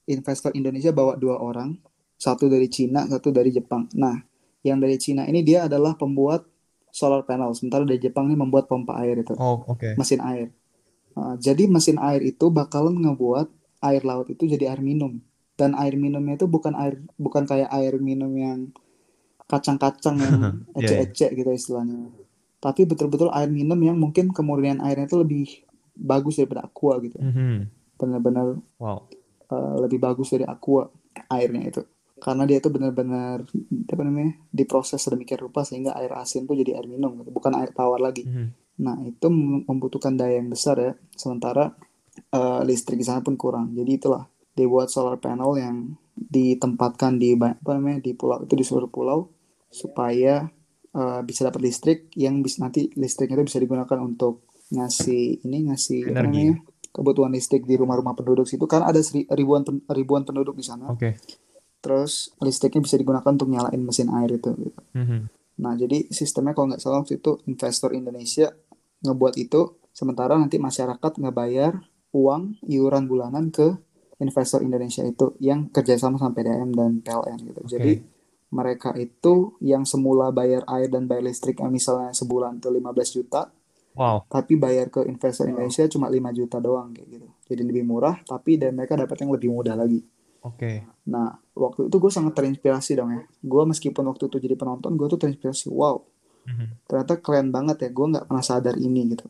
[0.05, 1.77] investor Indonesia bawa dua orang,
[2.17, 3.85] satu dari Cina, satu dari Jepang.
[3.93, 4.17] Nah,
[4.61, 6.45] yang dari Cina ini dia adalah pembuat
[6.89, 9.97] solar panel, sementara dari Jepang ini membuat pompa air itu, Oh, oke.
[9.97, 10.53] mesin air.
[11.13, 13.45] Uh, jadi mesin air itu bakalan ngebuat
[13.81, 15.21] air laut itu jadi air minum.
[15.53, 18.73] Dan air minumnya itu bukan air bukan kayak air minum yang
[19.45, 20.81] kacang-kacang yang Iya, iya.
[20.81, 22.09] ecek-ecek gitu istilahnya.
[22.63, 25.45] Tapi betul-betul air minum yang mungkin kemurnian airnya itu lebih
[25.91, 27.19] bagus daripada aqua gitu.
[27.19, 27.67] Mhm.
[27.99, 29.11] Benar-benar Wow.
[29.51, 30.87] uh, lebih bagus dari aqua
[31.27, 31.83] airnya itu.
[32.23, 33.43] Karena dia itu benar-benar
[33.91, 37.75] apa namanya diproses sedemikian rupa sehingga air asin tuh jadi air minum gitu, bukan air
[37.75, 38.23] tawar lagi.
[38.23, 38.47] Mhm.
[38.79, 40.93] Nah, itu mem- membutuhkan daya yang besar ya.
[41.19, 41.75] Sementara
[42.31, 43.75] eh, listrik di sana pun kurang.
[43.75, 44.23] Jadi itulah
[44.55, 45.75] dibuat solar panel yang
[46.13, 49.33] ditempatkan di apa namanya di pulau itu di seluruh pulau
[49.73, 50.45] supaya
[50.93, 56.01] eh, bisa dapat listrik yang bisa nanti listriknya itu bisa digunakan untuk ngasih ini ngasih
[56.09, 56.17] Energi.
[56.17, 56.53] namanya
[56.93, 60.93] kebutuhan listrik di rumah-rumah penduduk situ kan ada seri- ribuan pen- ribuan penduduk di sana.
[60.93, 61.17] Oke.
[61.83, 64.53] Terus listriknya bisa digunakan untuk nyalain mesin air itu.
[64.55, 64.81] gitu.
[64.93, 65.19] Mhm.
[65.53, 68.49] Nah, jadi sistemnya kalau nggak salah waktu itu investor Indonesia
[69.03, 71.77] ngebuat itu, sementara nanti masyarakat ngebayar
[72.13, 73.73] uang iuran bulanan ke
[74.21, 77.61] investor Indonesia itu yang kerjasama sama PDM dan PLN gitu.
[77.67, 77.91] Jadi
[78.53, 83.49] mereka itu yang semula bayar air dan bayar listrik yang misalnya sebulan tuh 15 juta,
[83.93, 84.25] Wow.
[84.25, 87.27] tapi bayar ke investor Indonesia cuma 5 juta doang kayak gitu.
[87.49, 90.01] Jadi lebih murah, tapi dan mereka dapat yang lebih mudah lagi.
[90.41, 90.81] Oke.
[91.07, 93.21] Nah, waktu itu gue sangat terinspirasi dong ya.
[93.39, 95.69] Gue meskipun waktu itu jadi penonton, gue tuh terinspirasi.
[95.69, 96.09] Wow,
[96.45, 96.85] Mhm.
[96.85, 97.89] ternyata keren banget ya.
[97.89, 99.25] Gue nggak pernah sadar ini gitu.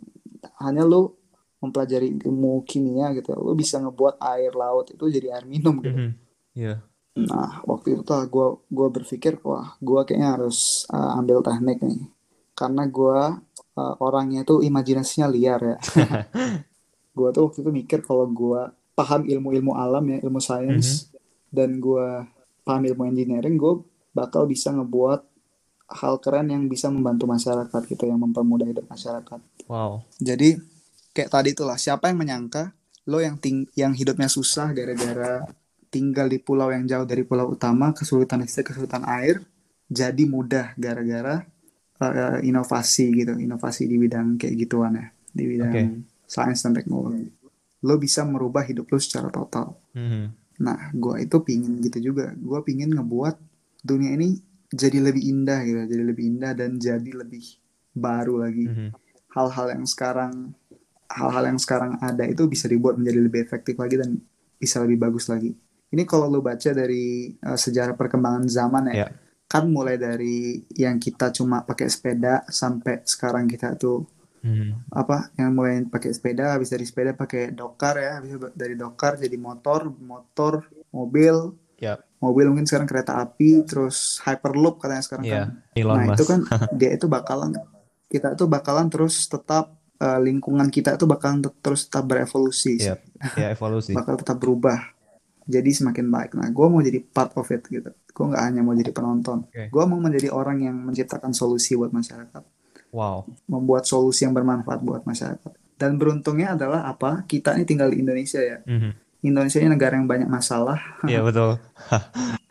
[0.60, 1.12] Hanya lu
[1.60, 5.96] mempelajari ilmu kimia gitu, lu bisa ngebuat air laut itu jadi air minum gitu.
[5.96, 6.12] Mhm.
[6.56, 6.76] Iya.
[7.14, 12.10] Nah, waktu itu tuh gue gua berpikir, wah, gue kayaknya harus uh, ambil teknik nih.
[12.58, 13.20] Karena gue
[13.78, 15.78] uh, orangnya tuh imajinasinya liar ya.
[17.18, 18.62] gue tuh waktu itu mikir kalau gue
[18.98, 21.14] paham ilmu-ilmu alam ya, ilmu sains,
[21.54, 22.26] dan gue
[22.66, 25.22] paham ilmu engineering, gue bakal bisa ngebuat
[25.94, 29.38] hal keren yang bisa membantu masyarakat gitu, yang mempermudah hidup masyarakat.
[29.70, 30.02] Wow.
[30.18, 30.58] Jadi
[31.14, 32.74] kayak tadi itulah siapa yang menyangka
[33.06, 35.44] lo yang ting yang hidupnya susah gara-gara
[35.94, 39.46] tinggal di pulau yang jauh dari pulau utama, kesulitan listrik, kesulitan air,
[39.86, 41.46] jadi mudah gara-gara
[42.02, 45.84] uh, inovasi gitu, inovasi di bidang kayak gituan ya, di bidang Oke.
[46.26, 47.30] sains dan teknologi.
[47.86, 49.78] Lo bisa merubah hidup lo secara total.
[49.94, 50.26] Mhm.
[50.66, 52.34] Nah, gua itu pingin gitu juga.
[52.42, 53.36] Gua pingin ngebuat
[53.86, 54.42] dunia ini
[54.74, 57.46] jadi lebih indah gitu, jadi lebih indah dan jadi lebih
[57.94, 58.90] baru lagi Mhm.
[59.38, 60.58] hal-hal yang sekarang
[61.14, 64.18] hal-hal yang sekarang ada itu bisa dibuat menjadi lebih efektif lagi dan
[64.58, 65.54] bisa lebih bagus lagi.
[65.94, 69.08] Ini kalau lo baca dari uh, sejarah perkembangan zaman ya, Iya.
[69.46, 74.10] kan mulai dari yang kita cuma pakai sepeda sampai sekarang kita tuh
[74.42, 74.92] Mhm.
[74.92, 79.38] apa yang mulai pakai sepeda, habis dari sepeda pakai dokar ya, habis dari dokar jadi
[79.38, 82.04] motor, motor, mobil, Yap.
[82.20, 85.36] mobil mungkin sekarang kereta api, terus hyperloop katanya sekarang Iya.
[85.38, 85.48] kan.
[85.74, 86.18] Elon Nah, Musk.
[86.18, 86.40] itu kan
[86.76, 87.52] dia itu bakalan
[88.06, 92.98] kita itu bakalan terus tetap eh, lingkungan kita itu bakalan te- terus tetap berevolusi, Iya.
[93.38, 93.94] Ya evolusi.
[93.98, 94.92] bakal tetap berubah.
[95.44, 96.32] Jadi semakin baik.
[96.34, 97.92] Nah, gue mau jadi part of it gitu.
[98.08, 99.46] Gue nggak hanya mau jadi penonton.
[99.46, 99.68] Oke.
[99.68, 102.44] Gue mau menjadi orang yang menciptakan solusi buat masyarakat,
[102.90, 103.26] Wow.
[103.46, 105.52] membuat solusi yang bermanfaat buat masyarakat.
[105.74, 107.24] Dan beruntungnya adalah apa?
[107.24, 108.62] Kita ini tinggal di Indonesia ya.
[108.64, 108.92] Mhm.
[109.24, 110.80] Indonesia ini negara yang banyak masalah.
[111.04, 111.56] Iya betul.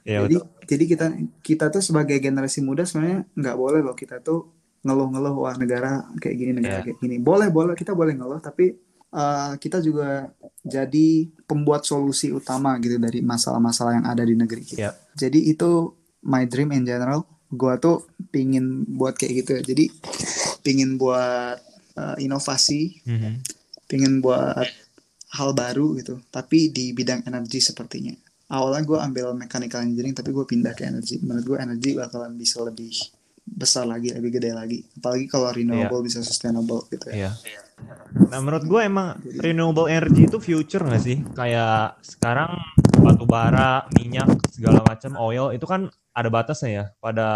[0.02, 0.66] Iya jadi betul.
[0.66, 1.06] jadi kita
[1.40, 4.50] kita tuh sebagai generasi muda sebenarnya nggak boleh loh kita tuh
[4.82, 6.90] ngeluh-ngeluh wah negara kayak gini negara Iya.
[6.90, 8.74] kayak gini boleh boleh kita boleh ngeluh tapi
[9.12, 14.80] uh, kita juga jadi pembuat solusi utama gitu dari masalah-masalah yang ada di negeri kita.
[14.80, 14.92] Iya.
[15.14, 15.92] jadi itu
[16.24, 17.22] my dream in general.
[17.48, 19.50] Gua tuh pingin buat kayak gitu.
[19.58, 19.84] Ya jadi
[20.60, 21.60] pingin buat
[21.94, 23.32] uh, inovasi Mhm.
[23.84, 24.64] pingin buat
[25.32, 28.12] hal baru gitu tapi di bidang energi sepertinya.
[28.52, 31.16] Awalnya gue ambil mechanical engineering tapi gue pindah ke energi.
[31.20, 32.92] Menurut gue energi bakalan bisa lebih
[33.42, 37.32] besar lagi lebih gede lagi apalagi kalau renewable bisa sustainable gitu ya Iya.
[38.28, 41.16] Nah menurut gue emang renewable energy itu future nggak sih?
[41.32, 42.60] Kayak sekarang
[43.00, 46.84] batu bara, minyak, segala macam, oil itu kan ada batasnya ya.
[47.00, 47.28] Pada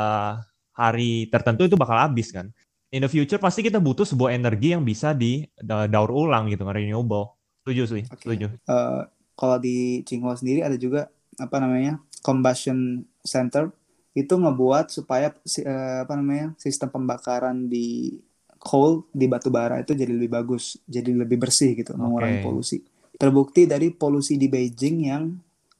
[0.76, 2.52] hari tertentu itu bakal habis kan.
[2.92, 6.62] In the future pasti kita butuh sebuah energi yang bisa di da- daur ulang gitu,
[6.62, 7.34] kan renewable.
[7.64, 8.22] Setuju sih, Oke.
[8.22, 8.46] setuju.
[8.54, 9.00] Eh,
[9.34, 13.68] kalau di Tsinghua sendiri ada juga apa namanya combustion center
[14.16, 15.28] itu ngebuat supaya
[15.60, 18.16] eh, apa namanya sistem pembakaran di
[18.56, 22.46] coal di batu bara itu jadi lebih bagus jadi lebih bersih gitu mengurangi Oke.
[22.48, 22.78] polusi
[23.16, 25.24] terbukti dari polusi di Beijing yang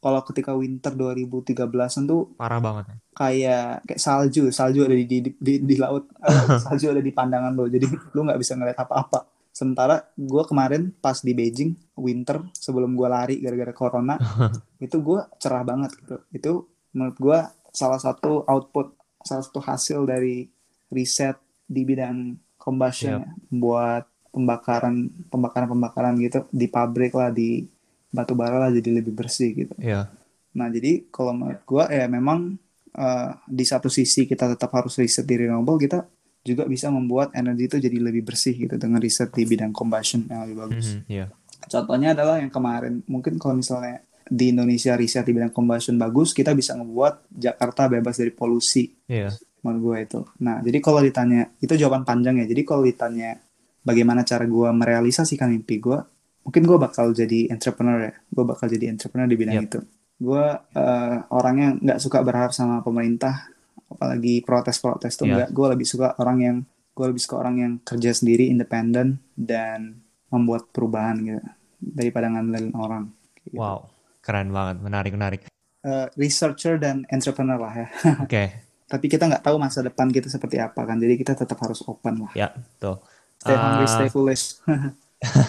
[0.01, 2.85] kalau ketika winter 2013an tuh Parah banget.
[2.93, 2.97] ya.
[3.17, 7.53] kayak kayak salju, salju ada di di, di, di laut, eh, salju ada di pandangan
[7.57, 9.27] lo, jadi lu nggak bisa ngeliat apa-apa.
[9.51, 14.15] Sementara gue kemarin pas di Beijing winter sebelum gue lari gara-gara corona,
[14.85, 16.17] itu gue cerah banget gitu.
[16.31, 16.53] Itu
[16.93, 17.39] menurut gue
[17.77, 20.49] salah satu output, salah satu hasil dari
[20.89, 21.37] riset
[21.69, 23.23] di bidang combustion Yep.
[23.23, 24.95] ya, buat pembakaran
[25.29, 27.69] pembakaran pembakaran gitu di pabrik lah di
[28.09, 29.75] batu bara lah jadi lebih bersih gitu.
[29.77, 30.09] Iya.
[30.57, 32.57] Nah, jadi kalau menurut gua ya memang
[32.97, 36.09] eh, di satu sisi kita tetap harus riset di renewable, kita
[36.41, 40.47] juga bisa membuat energi itu jadi lebih bersih gitu dengan riset di bidang combustion yang
[40.49, 40.97] lebih bagus.
[40.97, 41.27] Mhm, Iya.
[41.67, 46.51] Contohnya adalah yang kemarin, mungkin kalau misalnya di Indonesia riset di bidang combustion bagus, kita
[46.53, 49.31] bisa ngebuat Jakarta bebas dari polusi Iya.
[49.63, 50.21] menurut gue itu.
[50.43, 52.47] Nah, jadi kalau ditanya, itu jawaban panjang ya.
[52.47, 53.39] Jadi kalau ditanya
[53.83, 55.99] bagaimana cara gue merealisasikan mimpi gue,
[56.43, 58.15] mungkin gue bakal jadi entrepreneur ya.
[58.31, 59.67] Gue bakal jadi entrepreneur di bidang Yep.
[59.67, 59.79] itu.
[60.17, 63.51] Gue eh, orangnya nggak suka berharap sama pemerintah,
[63.87, 65.51] apalagi protes-protes tuh nggak.
[65.51, 66.57] Gue lebih suka orang yang
[66.97, 70.01] gue lebih suka orang yang kerja sendiri, independen dan
[70.33, 71.43] membuat perubahan gitu
[71.79, 73.05] daripada ngandelin orang.
[73.45, 73.59] Gitu.
[73.61, 73.87] Wow.
[74.27, 74.83] Keren banget.
[74.83, 75.41] Menarik, menarik.
[75.87, 77.89] Eh, researcher dan entrepreneur lah ya.
[78.27, 78.67] Oke.
[78.91, 80.99] Tapi kita nggak tahu masa depan kita seperti apa kan.
[80.99, 82.33] Jadi kita tetap harus open lah.
[82.35, 82.51] Ya,
[82.83, 82.99] tuh.
[83.39, 84.59] Stay hungry, stay foolish.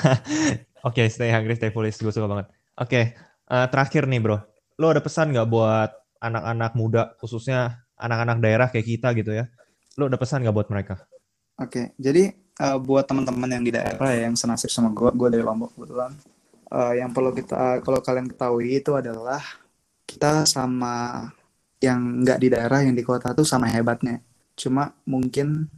[0.87, 1.97] Oke, stay hungry, stay foolish.
[1.97, 2.53] Gue suka banget.
[2.77, 3.17] Oke,
[3.49, 4.37] eh, terakhir nih bro.
[4.77, 5.89] Lo ada pesan nggak buat
[6.21, 9.49] anak-anak muda, khususnya anak-anak daerah kayak kita gitu ya?
[9.97, 11.01] Lo ada pesan nggak buat mereka?
[11.57, 15.41] Oke, jadi eh, buat teman-teman yang di daerah ya, yang senasib sama gue, gue dari
[15.41, 16.13] Lombok kebetulan.
[16.71, 19.41] Eh, yang perlu kita, kalau kalian ketahui itu adalah
[20.07, 21.27] kita sama
[21.81, 24.21] yang nggak di daerah, yang di kota tuh sama hebatnya.
[24.57, 25.69] Cuma mungkin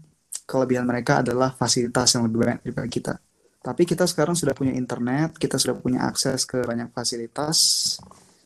[0.48, 3.14] kelebihan mereka adalah fasilitas yang lebih banyak daripada kita.
[3.60, 7.58] Tapi kita sekarang sudah punya internet, kita sudah punya akses ke banyak fasilitas.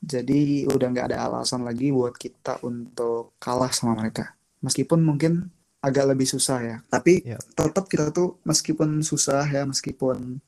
[0.04, 4.36] Jadi udah nggak ada alasan lagi buat kita untuk kalah sama mereka.
[4.60, 5.48] Meskipun mungkin
[5.80, 6.78] agak lebih susah ya.
[6.90, 7.40] Tapi Iya.
[7.56, 10.42] tetap kita tuh meskipun susah ya, meskipun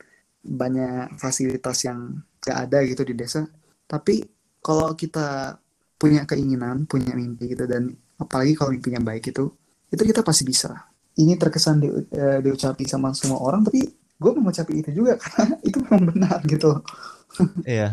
[0.45, 3.43] banyak fasilitas yang nggak ada gitu di desa.
[3.89, 4.21] Tapi
[4.61, 5.57] kalau kita
[5.97, 9.49] punya keinginan, punya mimpi gitu dan apalagi kalau mimpinya baik itu,
[9.89, 10.71] itu kita pasti bisa.
[11.15, 13.81] Ini terkesan di, eh, diucapi sama semua orang, tapi
[14.15, 16.71] gue mengucapi itu juga karena itu memang benar gitu.
[17.67, 17.91] Iya.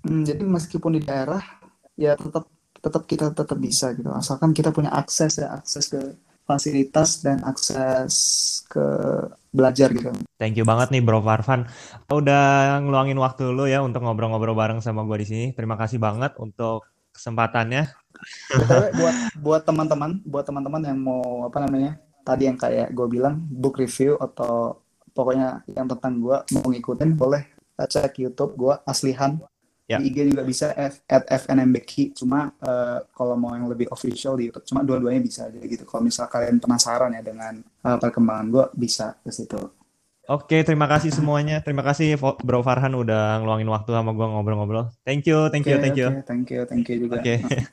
[0.00, 1.42] Hmm, jadi meskipun di daerah
[2.00, 2.48] ya tetap
[2.80, 6.00] tetap kita tetap bisa gitu asalkan kita punya akses ya akses ke
[6.48, 8.14] fasilitas dan akses
[8.72, 8.84] ke
[9.52, 10.08] belajar gitu
[10.40, 11.68] Thank you banget nih Bro Farvan.
[12.08, 15.46] Udah ngeluangin waktu lo ya untuk ngobrol-ngobrol bareng sama gue di sini.
[15.52, 17.90] Terima kasih banget untuk kesempatannya.
[18.96, 23.82] Buat buat teman-teman buat teman-teman yang mau apa namanya tadi yang kayak gue bilang book
[23.82, 24.78] review atau
[25.12, 27.42] pokoknya yang tentang gue mau ngikutin boleh
[27.78, 29.42] cek YouTube gue Aslihan
[29.88, 29.96] Ya.
[29.96, 34.52] di IG juga bisa F, at FNMBK cuma eh, kalau mau yang lebih official di
[34.52, 38.64] YouTube cuma dua-duanya bisa aja gitu kalau misal kalian penasaran ya dengan eh, perkembangan gue
[38.76, 39.72] bisa ke situ
[40.28, 41.64] Oke, terima kasih semuanya.
[41.64, 44.92] Terima kasih Bro Farhan udah ngeluangin waktu sama gue ngobrol-ngobrol.
[45.00, 46.08] Thank you, thank you, Oke, thank you.
[46.12, 47.40] oke, thank you thank you juga Oke.